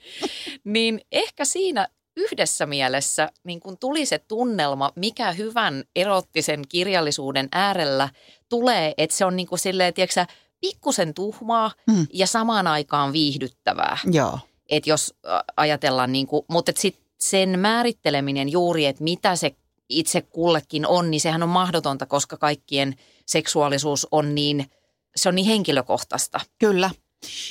[0.64, 8.08] niin ehkä siinä yhdessä mielessä niin kun tuli se tunnelma, mikä hyvän erottisen kirjallisuuden äärellä
[8.48, 10.26] tulee, että se on niin kuin silleen, tiedätkö,
[10.60, 12.06] pikkusen tuhmaa mm.
[12.12, 13.98] ja samaan aikaan viihdyttävää.
[14.12, 14.38] Joo.
[14.68, 15.14] Et jos
[15.56, 19.54] ajatellaan, niin kuin, mutta et sit sen määritteleminen juuri, että mitä se
[19.88, 22.94] itse kullekin on, niin sehän on mahdotonta, koska kaikkien
[23.26, 24.66] seksuaalisuus on niin,
[25.16, 26.40] se on niin henkilökohtaista.
[26.58, 26.90] Kyllä.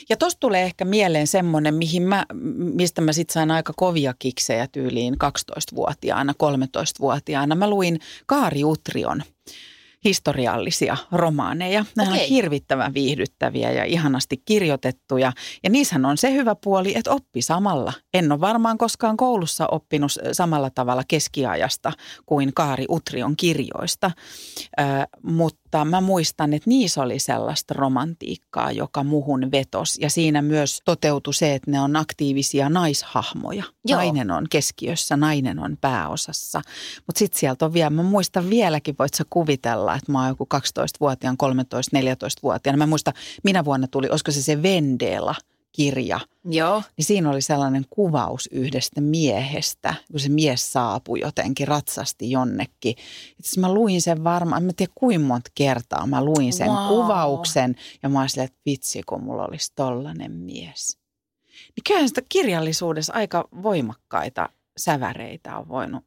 [0.10, 2.26] Ja tuosta tulee ehkä mieleen semmoinen, mihin mä,
[2.74, 7.56] mistä mä sitten sain aika kovia kiksejä tyyliin 12-vuotiaana, 13-vuotiaana.
[7.56, 9.24] Mä luin Kaari Utrion
[10.06, 11.86] historiallisia romaaneja.
[11.96, 12.24] Nämä okay.
[12.24, 15.32] on hirvittävän viihdyttäviä ja ihanasti kirjoitettuja.
[15.64, 17.94] Ja niissähän on se hyvä puoli, että oppi samalla.
[18.14, 21.92] En ole varmaan koskaan koulussa oppinut samalla tavalla keskiajasta
[22.26, 24.12] kuin Kaari Utrion kirjoista.
[24.80, 24.84] Ö,
[25.24, 29.98] mutta mä muistan, että niissä oli sellaista romantiikkaa, joka muhun vetos.
[30.02, 33.64] Ja siinä myös toteutui se, että ne on aktiivisia naishahmoja.
[33.86, 33.98] Joo.
[34.00, 36.62] Nainen on keskiössä, nainen on pääosassa.
[37.08, 40.48] Mutta sitten sieltä on vielä, mä muistan vieläkin, voit sä kuvitella, että mä oon joku
[40.54, 42.78] 12-vuotiaan, 13-14-vuotiaana.
[42.78, 43.14] Mä muistan,
[43.44, 45.36] minä vuonna tuli, olisiko se se Vendela–
[45.74, 46.20] kirja.
[46.46, 46.84] Joo.
[46.98, 52.96] Niin siinä oli sellainen kuvaus yhdestä miehestä, kun se mies saapui jotenkin, ratsasti jonnekin.
[53.40, 56.88] Itse mä luin sen varmaan, en tiedä kuinka monta kertaa mä luin sen wow.
[56.88, 60.98] kuvauksen ja mä olin että vitsi kun mulla olisi tollainen mies.
[61.76, 66.04] Niin kyllähän sitä kirjallisuudessa aika voimakkaita säväreitä on voinut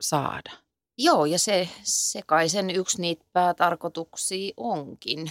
[0.00, 0.65] saada.
[0.98, 5.30] Joo, ja se, se kai sen yksi niitä päätarkoituksia onkin.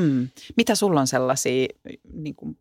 [0.00, 0.28] Hmm.
[0.56, 1.66] Mitä sulla on sellaisia
[2.12, 2.58] niin kuin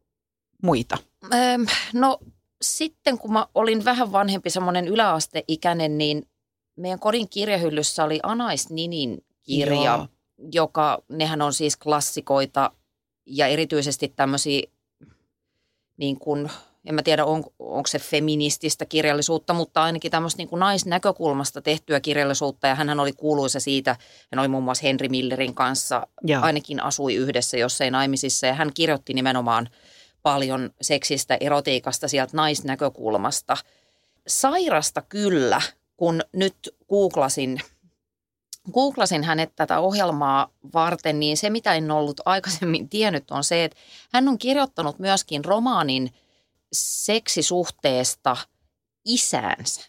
[0.64, 0.98] muita?
[1.34, 1.58] Öö,
[1.94, 2.20] no
[2.62, 6.30] sitten kun mä olin vähän vanhempi, semmoinen yläasteikäinen, niin
[6.76, 10.08] meidän kodin kirjahyllyssä oli Anais Ninin kirja, Joo.
[10.54, 12.72] joka, nehän on siis klassikoita
[13.26, 14.62] ja erityisesti tämmöisiä
[15.98, 16.50] niin kuin,
[16.86, 22.00] en mä tiedä on, onko se feminististä kirjallisuutta, mutta ainakin tämmöistä niin kuin naisnäkökulmasta tehtyä
[22.00, 22.68] kirjallisuutta.
[22.68, 23.96] Ja hän oli kuuluisa siitä,
[24.32, 26.42] hän oli muun muassa Henry Millerin kanssa, Joo.
[26.42, 28.48] ainakin asui yhdessä jossain naimisissa.
[28.48, 29.70] Ja hän kirjoitti nimenomaan–
[30.26, 33.58] paljon seksistä, erotiikasta sieltä naisnäkökulmasta.
[34.28, 35.62] Sairasta kyllä,
[35.98, 37.62] kun nyt googlasin,
[38.74, 43.78] googlasin hänet tätä ohjelmaa varten, niin se mitä en ollut aikaisemmin tiennyt on se, että
[44.14, 46.14] hän on kirjoittanut myöskin romaanin
[46.76, 48.38] seksisuhteesta
[49.06, 49.82] isäänsä.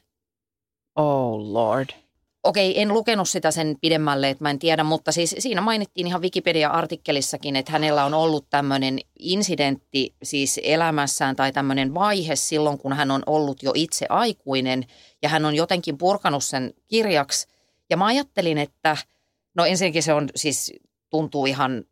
[0.97, 1.89] Oh lord
[2.47, 6.23] okei, en lukenut sitä sen pidemmälle, että mä en tiedä, mutta siis siinä mainittiin ihan
[6.23, 13.11] Wikipedia-artikkelissakin, että hänellä on ollut tämmöinen incidentti siis elämässään tai tämmöinen vaihe silloin, kun hän
[13.11, 14.87] on ollut jo itse aikuinen
[15.23, 17.47] ja hän on jotenkin purkanut sen kirjaksi.
[17.91, 18.97] Ja mä ajattelin, että
[19.55, 20.73] no ensinnäkin se on siis
[21.11, 21.85] tuntuu ihan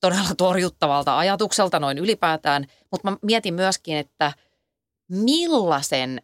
[0.00, 4.32] todella torjuttavalta ajatukselta noin ylipäätään, mutta mä mietin myöskin, että
[5.08, 6.22] millaisen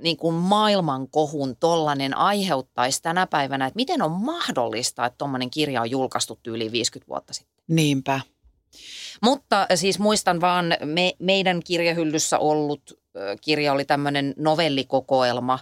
[0.00, 5.90] niin kuin maailmankohun tollainen aiheuttaisi tänä päivänä, että miten on mahdollista, että tuommoinen kirja on
[5.90, 7.64] julkaistu yli 50 vuotta sitten.
[7.68, 8.20] Niinpä.
[9.22, 12.98] Mutta siis muistan vaan me, meidän kirjahyllyssä ollut
[13.40, 15.58] kirja oli tämmöinen novellikokoelma,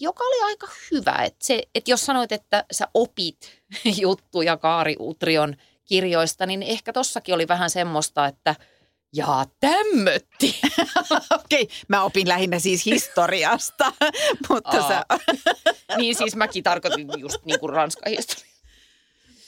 [0.00, 1.22] joka oli aika hyvä.
[1.24, 3.38] että se, että jos sanoit, että sä opit
[4.02, 5.56] juttuja Kaari Utrion
[5.90, 8.54] kirjoista, niin ehkä tossakin oli vähän semmoista, että–
[9.12, 10.60] Jaa, tämmötti.
[11.40, 13.92] Okei, okay, mä opin lähinnä siis historiasta,
[14.48, 15.04] mutta sä...
[15.98, 18.50] niin siis mäkin tarkoitin just niin kuin Ranskan historia.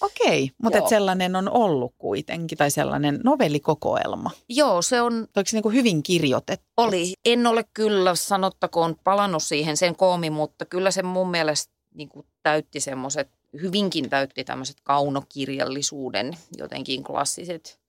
[0.01, 4.31] Okei, mutta et sellainen on ollut kuitenkin, tai sellainen novellikokoelma.
[4.49, 5.15] Joo, se on...
[5.15, 6.67] Oliko se niin kuin hyvin kirjoitettu?
[6.77, 7.13] Oli.
[7.25, 12.27] En ole kyllä, sanottakoon, palannut siihen sen koomi, mutta kyllä se mun mielestä niin kuin
[12.43, 13.31] täytti semmoiset,
[13.61, 17.83] hyvinkin täytti tämmöiset kaunokirjallisuuden jotenkin klassiset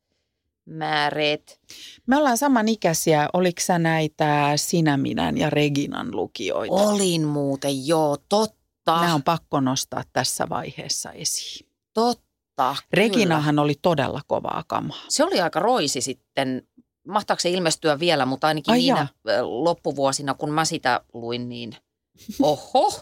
[0.65, 1.59] määreet.
[2.07, 3.29] Me ollaan samanikäisiä.
[3.33, 6.73] Oliko sä näitä Sinä, Minän ja Reginan lukijoita?
[6.73, 9.01] Olin muuten, joo, totta.
[9.01, 11.67] Nämä on pakko nostaa tässä vaiheessa esiin.
[11.93, 13.61] Totta, Reginahan kyllä.
[13.61, 15.03] oli todella kovaa kamaa.
[15.09, 16.67] Se oli aika roisi sitten.
[17.07, 19.07] Mahtaako se ilmestyä vielä, mutta ainakin Ai niinä
[19.41, 21.75] loppuvuosina, kun mä sitä luin, niin
[22.41, 22.93] oho.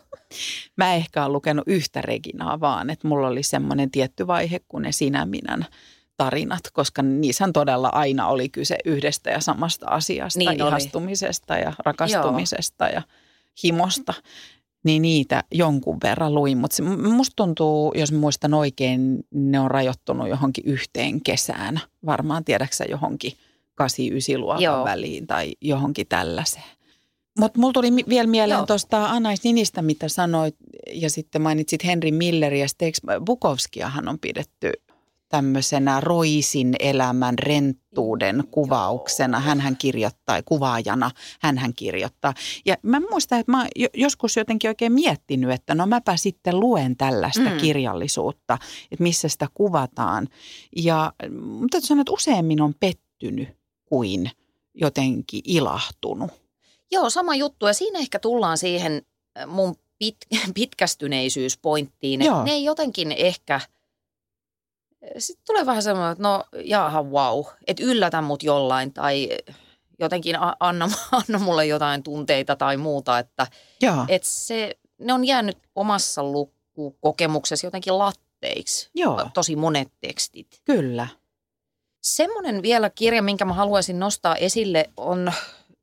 [0.77, 4.91] mä ehkä olen lukenut yhtä Reginaa vaan, että mulla oli semmoinen tietty vaihe, kun ne
[4.91, 5.65] Sinä, Minän–
[6.23, 11.61] tarinat, koska niissä todella aina oli kyse yhdestä ja samasta asiasta, niin ihastumisesta oli.
[11.61, 12.93] ja rakastumisesta Joo.
[12.93, 13.01] ja
[13.63, 14.13] himosta.
[14.83, 20.63] Niin niitä jonkun verran luin, mutta musta tuntuu, jos muistan oikein, ne on rajoittunut johonkin
[20.67, 21.81] yhteen kesään.
[22.05, 23.31] Varmaan tiedäksä johonkin
[23.81, 24.85] 8-9 luokan Joo.
[24.85, 26.80] väliin tai johonkin tällaiseen.
[27.39, 30.55] Mutta mulla tuli mi- vielä mieleen tuosta Anais Ninistä, mitä sanoit,
[30.93, 32.67] ja sitten mainitsit Henry Milleriä.
[32.67, 32.91] Sitten
[33.25, 34.71] Bukovskiahan on pidetty
[35.29, 39.39] tämmöisenä roisin elämän renttuuden kuvauksena.
[39.39, 41.11] Hänhän kirjoittaa, kuvaajana
[41.41, 42.33] hänhän kirjoittaa.
[42.65, 47.49] Ja mä muistan, että mä joskus jotenkin oikein miettinyt, että no mäpä sitten luen tällaista
[47.49, 47.57] Mm.
[47.57, 48.57] kirjallisuutta,
[48.91, 50.27] että missä sitä kuvataan.
[50.77, 51.13] Ja
[51.59, 53.49] mutta sanoa, että useammin on pettynyt
[53.85, 54.31] kuin
[54.73, 56.40] jotenkin ilahtunut.
[56.91, 57.67] Joo, sama juttu.
[57.67, 59.01] Ja siinä ehkä tullaan siihen
[59.39, 60.17] äh, mun pit,
[60.53, 62.21] pitkästyneisyyspointtiin.
[62.21, 62.43] Että Joo.
[62.43, 63.61] ne ei jotenkin ehkä...
[65.17, 69.29] Sitten tulee vähän semmoinen, että no jaha wow, että yllätä mut jollain tai
[69.99, 73.19] jotenkin a- anna, anna mulle jotain tunteita tai muuta.
[73.19, 73.47] Että
[74.07, 78.89] et se, ne on jäänyt omassa lukukokemuksessa jotenkin latteiksi.
[78.95, 79.29] Joo.
[79.33, 80.47] Tosi monet tekstit.
[80.65, 81.07] kyllä.
[82.03, 85.33] Semmoinen vielä kirja, minkä mä haluaisin nostaa esille, on,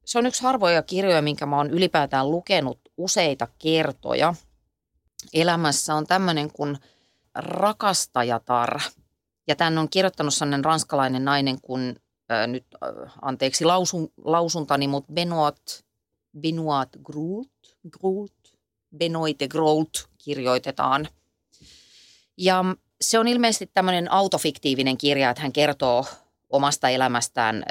[0.09, 4.35] se on yksi harvoja kirjoja, minkä mä oon ylipäätään lukenut useita kertoja.
[5.33, 6.79] Elämässä on tämmöinen kuin
[7.35, 8.81] Rakastajatar.
[9.49, 11.97] Ja tämän on kirjoittanut sellainen ranskalainen nainen kuin,
[12.33, 15.85] äh, nyt äh, anteeksi lausun, lausuntani, mutta Benoit,
[16.41, 17.51] Benoit Groult,
[17.91, 18.55] Groult,
[18.97, 21.09] Benoit Groult kirjoitetaan.
[22.37, 22.65] Ja
[23.01, 26.05] se on ilmeisesti tämmöinen autofiktiivinen kirja, että hän kertoo
[26.51, 27.65] omasta elämästään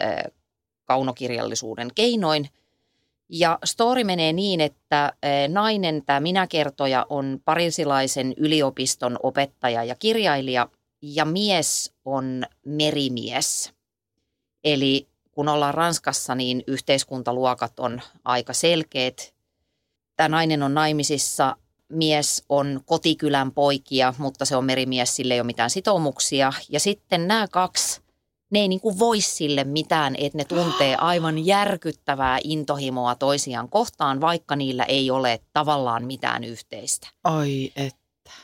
[0.87, 2.49] kaunokirjallisuuden keinoin.
[3.29, 5.11] Ja story menee niin, että äh,
[5.47, 10.67] nainen, tämä minäkertoja, on parisilaisen yliopiston opettaja ja kirjailija,
[11.01, 13.73] ja mies on merimies.
[14.63, 19.33] Eli kun ollaan Ranskassa, niin yhteiskuntaluokat on aika selkeät.
[20.15, 21.55] Tämä nainen on naimisissa,
[21.89, 26.53] mies on kotikylän poikia, mutta se on merimies, sille ei ole mitään sitoumuksia.
[26.69, 28.01] Ja sitten nämä kaksi,
[28.49, 34.21] ne ei niin kuin voi sille mitään, että ne tuntee aivan järkyttävää intohimoa toisiaan kohtaan,
[34.21, 37.07] vaikka niillä ei ole tavallaan mitään yhteistä.
[37.23, 37.95] Oi, et.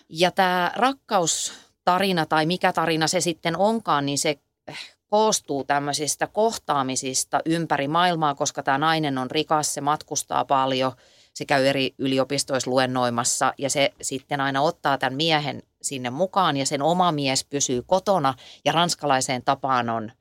[0.09, 7.39] Ja tämä rakkaustarina tai mikä tarina se sitten onkaan, niin se eh, koostuu tämmöisistä kohtaamisista
[7.45, 10.91] ympäri maailmaa, koska tämä nainen on rikas, se matkustaa paljon,
[11.33, 16.65] se käy eri yliopistoissa luennoimassa ja se sitten aina ottaa tämän miehen sinne mukaan ja
[16.65, 18.33] sen oma mies pysyy kotona
[18.65, 20.11] ja ranskalaiseen tapaan on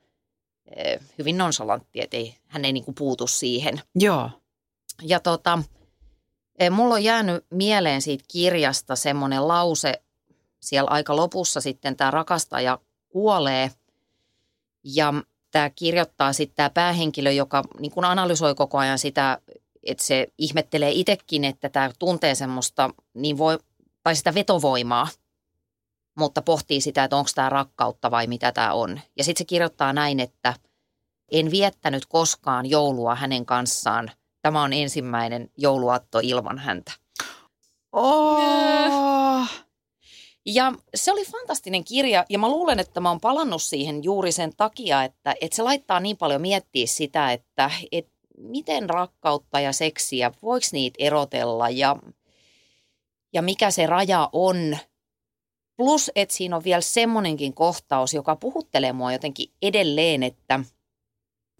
[0.75, 3.81] eh, hyvin nonsalantti, että ei, hän ei niinku puutu siihen.
[3.95, 4.29] Joo.
[5.01, 5.63] Ja tota,
[6.59, 10.01] eh, mulla on jäänyt mieleen siitä kirjasta semmoinen lause,
[10.59, 13.71] siellä aika lopussa sitten tämä rakastaja kuolee
[14.83, 15.13] ja
[15.51, 19.37] tämä kirjoittaa sitten tämä päähenkilö, joka niin kun analysoi koko ajan sitä,
[19.83, 23.57] että se ihmettelee itsekin, että tämä tuntee semmoista niin voi,
[24.03, 25.07] tai sitä vetovoimaa,
[26.15, 28.99] mutta pohtii sitä, että onko tämä rakkautta vai mitä tämä on.
[29.17, 30.53] Ja sitten se kirjoittaa näin, että
[31.31, 34.11] en viettänyt koskaan joulua hänen kanssaan.
[34.41, 36.91] Tämä on ensimmäinen jouluaatto ilman häntä.
[37.91, 39.47] Oh.
[40.45, 44.55] Ja se oli fantastinen kirja ja mä luulen, että mä oon palannut siihen juuri sen
[44.57, 50.31] takia, että, että se laittaa niin paljon miettiä sitä, että, että miten rakkautta ja seksiä,
[50.41, 51.95] voiko niitä erotella ja,
[53.33, 54.77] ja mikä se raja on.
[55.83, 60.59] Plus, että siinä on vielä semmoinenkin kohtaus, joka puhuttelee mua jotenkin edelleen, että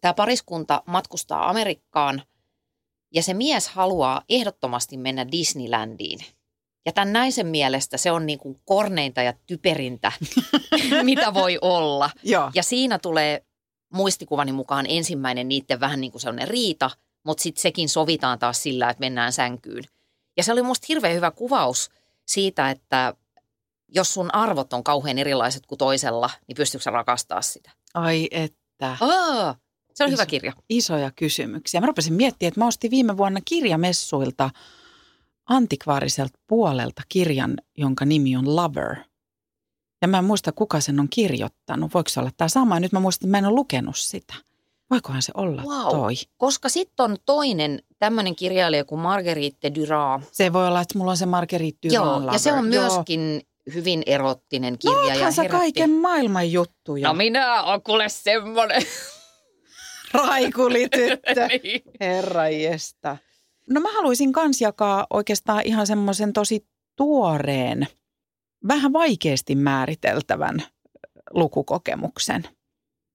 [0.02, 2.22] tämä pariskunta matkustaa Amerikkaan
[3.14, 6.20] ja se mies haluaa ehdottomasti mennä Disneylandiin.
[6.86, 10.12] Ja tämän naisen mielestä se on niin kuin korneinta ja typerintä,
[11.04, 12.10] mitä voi olla.
[12.24, 12.52] Joo.
[12.56, 13.46] Ja siinä tulee
[13.94, 16.92] muistikuvani mukaan ensimmäinen niiden vähän niin kuin sellainen riita,
[17.26, 19.84] mutta sitten sekin sovitaan taas sillä, että mennään sänkyyn.
[20.38, 21.90] Ja se oli musta hirveän hyvä kuvaus
[22.26, 23.16] siitä, että
[23.96, 27.72] jos sun arvot on kauhean erilaiset kuin toisella, niin pystyykö rakastaa sitä?
[27.94, 28.98] Ai että.
[29.02, 29.56] Aa,
[29.94, 30.16] se on Iso.
[30.16, 30.54] hyvä kirja.
[30.70, 31.82] Isoja kysymyksiä.
[31.82, 34.50] Mä rupesin miettimään, että mä ostin viime vuonna kirjamessuilta
[35.50, 38.96] antikvaariselta puolelta kirjan, jonka nimi on Lover.
[40.02, 41.94] Ja mä en muista, kuka sen on kirjoittanut.
[41.94, 42.80] Voiko se olla tämä sama?
[42.80, 44.34] Nyt mä muistan, että mä en ole lukenut sitä.
[44.90, 45.90] Voikohan se olla Wow.
[45.92, 46.14] toi?
[46.38, 50.22] Koska sitten on toinen tämmöinen kirjailija kuin Marguerite Duras.
[50.32, 52.34] Se voi olla, että mulla on se Marguerite Duras Joo, Lover.
[52.34, 52.84] ja se on Joo.
[53.74, 55.08] Hyvin erottinen No kirja.
[55.08, 57.08] ja oothan sä herätti- kaiken maailman juttuja.
[57.08, 58.82] No minä on kuule semmoinen.
[60.28, 61.48] Raikulityttö.
[61.64, 61.82] niin.
[62.00, 63.18] Herra jesta.
[63.70, 67.88] No mä haluaisin kans jakaa oikeastaan ihan semmoisen tosi tuoreen,
[68.68, 70.64] vähän vaikeasti määriteltävän
[71.32, 72.44] lukukokemuksen.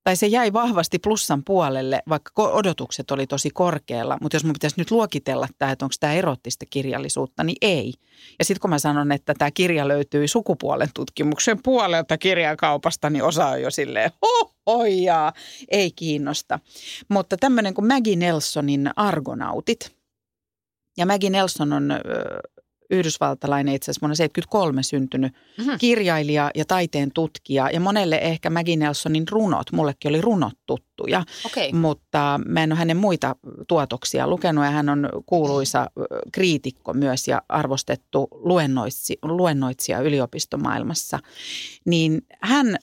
[0.09, 4.19] Tai se jäi vahvasti plussan puolelle, vaikka odotukset oli tosi korkealla.
[4.21, 7.95] Mutta jos mun pitäisi nyt luokitella tämä, että onko tämä erottista kirjallisuutta, niin ei.
[8.39, 13.47] Ja sitten kun mä sanon, että tämä kirja löytyy sukupuolen tutkimuksen puolelta kirjakaupasta, niin osa
[13.47, 14.11] on jo silleen,
[14.67, 15.33] hohojaa,
[15.69, 16.59] ei kiinnosta.
[17.09, 19.97] Mutta tämmöinen kuin Maggie Nelsonin Argonautit,
[20.97, 21.93] Ja Maggie Nelson on
[22.91, 25.71] yhdysvaltalainen itse asiassa vuonna 73 syntynyt Mhm.
[25.79, 27.71] kirjailija ja taiteen tutkija.
[27.71, 31.73] Ja monelle ehkä Maggie Nelsonin runot, mullekin oli runot tuttuja, Okei.
[31.73, 33.37] mutta mä en ole hänen muita
[33.69, 35.91] tuotoksia lukenut ja hän on kuuluisa
[36.33, 41.19] kriitikko myös ja arvostettu luennoitsi, luennoitsija yliopistomaailmassa.
[41.85, 42.77] Niin hän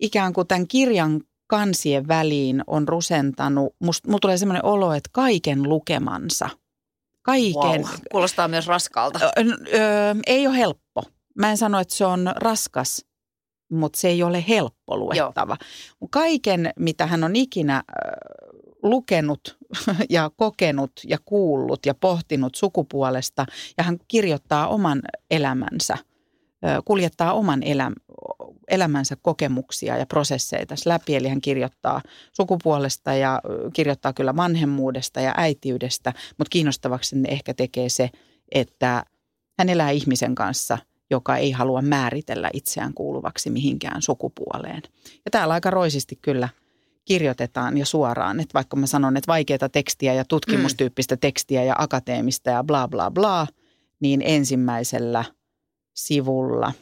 [0.00, 5.62] ikään kuin tämän kirjan kansien väliin on rusentanut, musta, mulla tulee semmoinen olo, että kaiken
[5.62, 6.48] lukemansa.
[7.22, 7.82] Kaiken.
[7.82, 7.94] Wow.
[8.12, 9.18] Kuulostaa myös raskaalta.
[9.24, 11.02] Ö, ö, ei ole helppo.
[11.38, 13.04] Mä en sano, että se on raskas,
[13.72, 15.56] mutta se ei ole helppo luettava.
[16.10, 17.82] Kaiken, mitä hän on ikinä
[18.82, 19.58] lukenut
[20.10, 23.46] ja kokenut ja kuullut ja pohtinut sukupuolesta,
[23.78, 25.98] ja hän kirjoittaa oman elämänsä,
[26.84, 27.92] kuljettaa oman eläm,
[28.68, 31.16] elämänsä kokemuksia ja prosesseja tässä läpi.
[31.16, 32.02] Eli hän kirjoittaa
[32.32, 33.40] sukupuolesta ja
[33.72, 38.10] kirjoittaa kyllä vanhemmuudesta ja äitiydestä, mutta kiinnostavaksi ne ehkä tekee se,
[38.52, 39.04] että
[39.58, 40.78] hän elää ihmisen kanssa,
[41.10, 44.82] joka ei halua määritellä itseään kuuluvaksi mihinkään sukupuoleen.
[45.24, 46.48] Ja täällä aika roisisti kyllä
[47.04, 52.50] kirjoitetaan ja suoraan, että vaikka mä sanon, että vaikeaa tekstiä ja tutkimustyyppistä tekstiä ja akateemista
[52.50, 53.46] ja bla bla bla,
[54.00, 55.24] niin ensimmäisellä
[55.94, 56.72] sivulla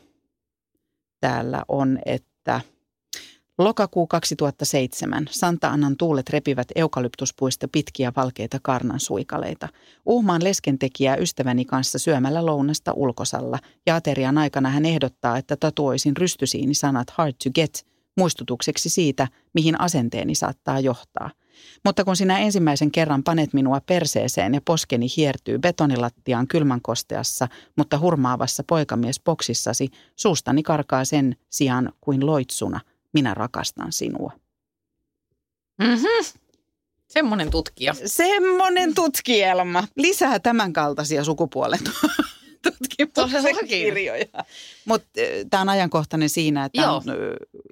[1.21, 2.61] täällä on, että
[3.59, 5.27] lokakuu 2007.
[5.31, 9.69] Santa Annan tuulet repivät eukalyptuspuista pitkiä valkeita karnan suikaleita.
[10.07, 16.75] Uhmaan leskentekijää ystäväni kanssa syömällä lounasta ulkosalla ja aterian aikana hän ehdottaa, että tatuoisin rystysiini
[16.75, 21.31] sanat hard to get muistutukseksi siitä, mihin asenteeni saattaa johtaa.
[21.85, 27.99] Mutta kun sinä ensimmäisen kerran panet minua perseeseen ja poskeni hiertyy betonilattiaan kylmän kosteassa, mutta
[27.99, 32.81] hurmaavassa poikamiesboksissasi, suustani karkaa sen sijaan kuin loitsuna.
[33.13, 34.33] Minä rakastan sinua.
[35.79, 36.41] Mm-hmm.
[37.07, 37.95] Semmoinen tutkija.
[38.07, 39.85] Semmoinen tutkielma.
[39.97, 41.81] Lisää tämän kaltaisia sukupuolen
[42.63, 44.27] tutkimuksen kirjoja.
[44.85, 45.09] Mutta
[45.51, 47.03] tämä on ajankohtainen siinä, että on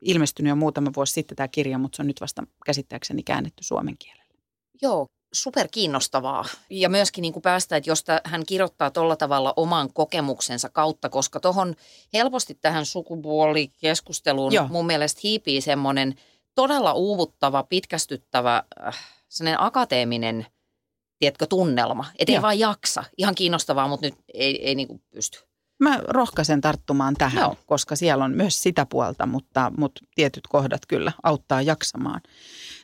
[0.03, 3.99] ilmestynyt jo muutama vuosi sitten tämä kirja, mutta se on nyt vasta käsittääkseni käännetty suomen
[3.99, 4.35] kielelle.
[4.83, 6.45] Joo, super kiinnostavaa.
[6.71, 11.41] Ja myöskin niin kuin päästä, että jos hän kirjoittaa tuolla tavalla oman kokemuksensa kautta, koska
[11.41, 11.75] tuohon
[12.13, 14.69] helposti tähän sukupuolikeskusteluun Joo.
[14.69, 16.15] mun mielestä hiipii semmoinen
[16.55, 20.47] todella uuvuttava, pitkästyttävä, äh, sellainen akateeminen,
[21.19, 22.07] tiedätkö, tunnelma.
[22.19, 23.05] Että ei vaan jaksa.
[23.19, 25.39] Ihan kiinnostavaa, mutta nyt ei, ei niin kuin pysty.
[25.81, 27.57] Mä rohkaisen tarttumaan tähän, Joo.
[27.67, 32.21] koska siellä on myös sitä puolta, mutta, mutta tietyt kohdat kyllä auttaa jaksamaan.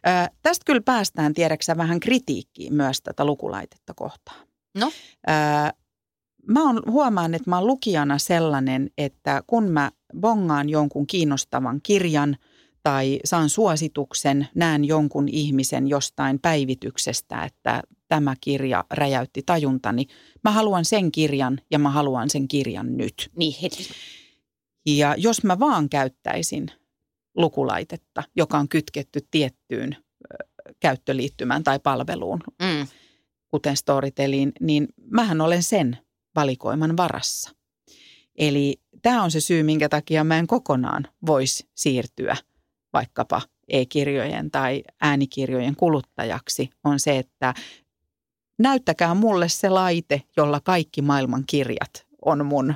[0.04, 4.46] Ää, tästä kyllä päästään, tiedäksä, vähän kritiikkiin myös tätä lukulaitetta kohtaan.
[4.78, 4.92] No?
[5.26, 5.72] Ää,
[6.48, 12.36] mä on, huomaan, että mä oon lukijana sellainen, että kun mä bongaan jonkun kiinnostavan kirjan
[12.82, 17.82] tai saan suosituksen, näen jonkun ihmisen jostain päivityksestä, että
[18.14, 20.06] tämä kirja räjäytti tajuntani.
[20.44, 23.30] Mä haluan sen kirjan ja mä haluan sen kirjan nyt.
[23.36, 23.88] Niin heti.
[24.86, 26.70] Ja jos mä vaan käyttäisin
[27.36, 29.96] lukulaitetta, joka on kytketty tiettyyn
[30.80, 32.86] käyttöliittymään tai palveluun, Mm.
[33.48, 35.98] kuten Storyteliin, niin mähän olen sen
[36.36, 37.50] valikoiman varassa.
[38.38, 42.36] Eli tämä on se syy, minkä takia mä en kokonaan voisi siirtyä
[42.92, 47.54] vaikkapa e-kirjojen tai äänikirjojen kuluttajaksi, on se, että
[48.58, 52.74] näyttäkää mulle se laite, jolla kaikki maailman kirjat on mun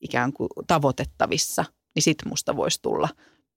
[0.00, 1.64] ikään kuin tavoitettavissa,
[1.94, 3.08] niin sit musta voisi tulla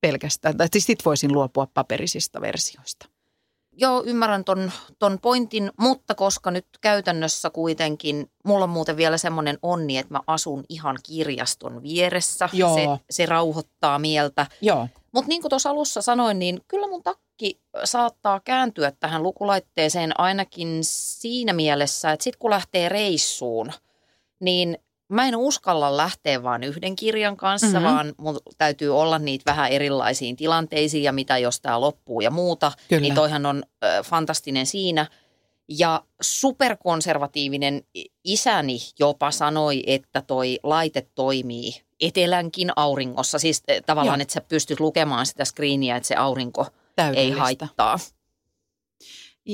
[0.01, 3.09] pelkästään, tai sit voisin luopua paperisista versioista.
[3.78, 9.57] Joo, ymmärrän ton, ton pointin, mutta koska nyt käytännössä kuitenkin, mulla on muuten vielä semmoinen
[9.61, 12.49] onni, että mä asun ihan kirjaston vieressä.
[12.53, 12.76] Joo.
[12.76, 14.47] Se, se rauhoittaa mieltä.
[14.61, 14.88] Joo.
[15.11, 20.80] Mutta niin kuin tuossa alussa sanoin, niin kyllä mun takki saattaa kääntyä tähän lukulaitteeseen ainakin
[20.82, 23.72] siinä mielessä, että sit kun lähtee reissuun,
[24.39, 24.78] niin
[25.12, 27.76] mä en uskalla lähteä vain yhden kirjan kanssa, Mhm.
[27.76, 27.93] mm-hmm.
[27.95, 32.72] vaan mun täytyy olla niitä vähän erilaisiin tilanteisiin ja mitä jos tämä loppuu ja muuta.
[32.89, 33.01] Kyllä.
[33.01, 35.05] Niin toihan on ö, fantastinen siinä.
[35.70, 37.84] Ja superkonservatiivinen
[38.24, 43.39] isäni jopa sanoi, että toi laite toimii etelänkin auringossa.
[43.39, 44.22] Siis eh, tavallaan, Joo.
[44.22, 46.68] että sä pystyt lukemaan sitä screeniä, että se aurinko
[47.16, 47.97] ei haittaa.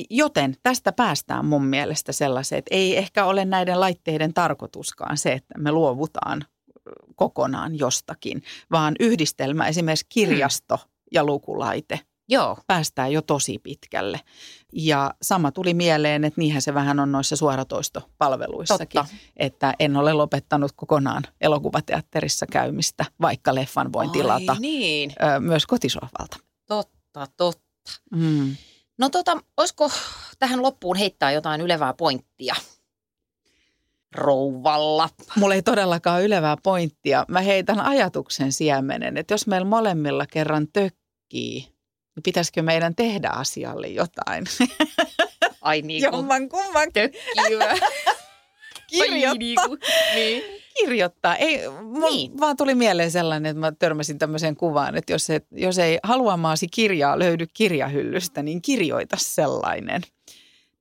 [0.09, 5.57] Joten tästä päästään mun mielestä sellaiseen, että ei ehkä ole näiden laitteiden tarkoituskaan se, että
[5.57, 6.45] me luovutaan
[7.15, 10.79] kokonaan jostakin, vaan yhdistelmä esimerkiksi kirjasto
[11.11, 14.19] ja lukulaite Joo, päästään jo tosi pitkälle.
[14.73, 19.15] Ja sama tuli mieleen, että niinhän se vähän on noissa suoratoistopalveluissakin, totta.
[19.37, 25.65] että en ole lopettanut kokonaan elokuvateatterissa käymistä, vaikka leffan voin tilata Ai niin, ö, myös
[25.65, 26.37] kotisohvalta.
[26.67, 27.61] totta, totta.
[28.11, 28.55] Mm.
[28.97, 29.91] No tota, olisiko
[30.39, 32.55] tähän loppuun heittää jotain ylevää pointtia?
[34.11, 35.09] rouvalla.
[35.35, 37.25] Mulla ei todellakaan ylevää pointtia.
[37.27, 41.59] Mä heitän ajatuksen siemenen, että jos meillä molemmilla kerran tökkii,
[42.15, 44.43] niin pitäisikö meidän tehdä asialle jotain?
[45.61, 47.59] Ai niin kuin Jomman kumman tökkiyö.
[48.87, 49.67] Kirjoittaa.
[50.15, 50.43] niin.
[50.79, 51.35] kirjoittaa.
[51.35, 51.61] Ei,
[52.09, 52.39] Niin.
[52.39, 56.67] vaan tuli mieleen sellainen, että mä törmäsin tämmöiseen kuvaan, että jos, et, jos ei haluamaasi
[56.67, 60.01] kirjaa löydy kirjahyllystä, niin kirjoita sellainen.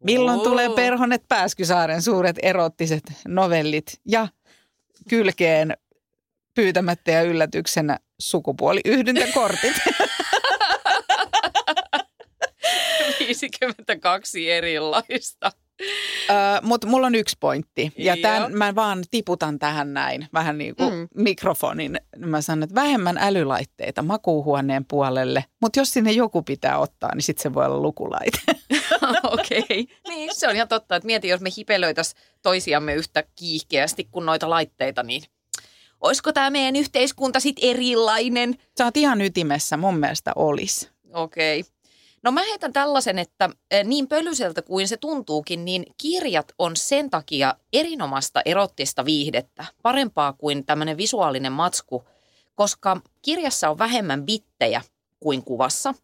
[0.05, 0.45] Milloin Oo.
[0.45, 4.29] tulee Perhonet Pääskysaaren suuret erottiset novellit ja
[5.09, 5.77] kylkeen
[6.55, 9.77] pyytämättä ja yllätyksenä sukupuoliyhdyntäkortit.
[13.19, 15.53] 52 erilaista.
[16.31, 17.93] Öö, Mutta mulla on yksi pointti.
[17.99, 21.09] Ja tämän mä vaan tiputan tähän näin, vähän niin kuin mm.
[21.15, 22.01] mikrofonin.
[22.17, 27.43] Mä sanon, että vähemmän älylaitteita makuuhuoneen puolelle, mutta jos sinne joku pitää ottaa, niin sitten
[27.43, 28.39] se voi olla lukulaite.
[29.23, 29.61] Okei.
[29.61, 29.85] Okay.
[30.09, 34.51] Niin, se on ihan totta, että mieti, jos me hipelöitäisiin toisiamme yhtä kiihkeästi kuin noita
[34.51, 35.23] laitteita, niin
[36.01, 38.55] olisiko tämä meidän yhteiskunta sitten erilainen?
[38.79, 40.91] Sä oot ihan ytimessä, mun mielestä olisi.
[41.13, 41.61] Okei.
[41.61, 41.76] Okay.
[42.23, 47.11] No mä heitän tällaisen, että eh, niin pölyseltä kuin se tuntuukin, niin kirjat on sen
[47.11, 52.05] takia erinomasta erottista viihdettä, parempaa kuin tämmöinen visuaalinen matsku,
[52.55, 54.83] koska kirjassa on vähemmän bittejä
[55.21, 55.95] kuin kuvassa,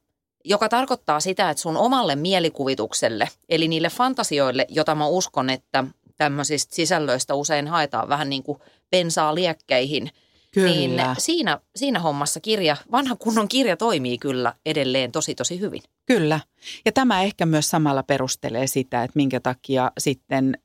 [0.45, 5.85] joka tarkoittaa sitä, että sun omalle mielikuvitukselle, eli niille fantasioille, jota mä uskon, että
[6.17, 8.59] tämmöisistä sisällöistä usein haetaan vähän niin kuin
[8.91, 10.11] bensaa liekkeihin,
[10.57, 15.83] niin Kyllä, siinä, siinä hommassa kirja, vanha kunnon kirja toimii kyllä edelleen tosi tosi hyvin.
[16.07, 16.41] kyllä.
[16.85, 20.59] Ja tämä ehkä myös samalla perustelee sitä, että minkä takia sitten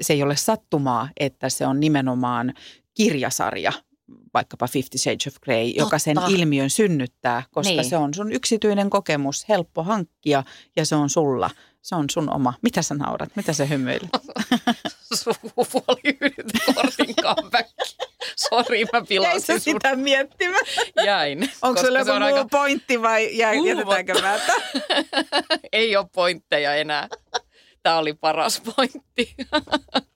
[0.00, 2.54] se ei ole sattumaa, että se on nimenomaan
[2.94, 3.72] kirjasarja,
[4.36, 6.30] vaikkapa Fifty Shades of Grey, joka sen Totta.
[6.30, 7.84] ilmiön synnyttää, koska Niin.
[7.84, 10.44] se on sun yksityinen kokemus, helppo hankkia
[10.76, 11.50] ja se on sulla.
[11.82, 12.54] Se on sun oma.
[12.62, 13.36] Mitä sä naurat?
[13.36, 14.08] Mitä sä hymyilet?
[15.24, 17.68] Sukupuoliyhdyntäkortin comeback.
[18.36, 19.60] Sori, mä pilasin sä sun.
[19.60, 20.64] sitä miettimään?
[21.04, 21.50] Jäin.
[21.62, 23.26] Onko sulla se joku on muu aika- pointti vai
[23.58, 24.38] Uu, jätetäänkö mä?
[25.72, 27.08] Ei ole pointteja enää.
[27.82, 29.34] Tämä oli paras pointti.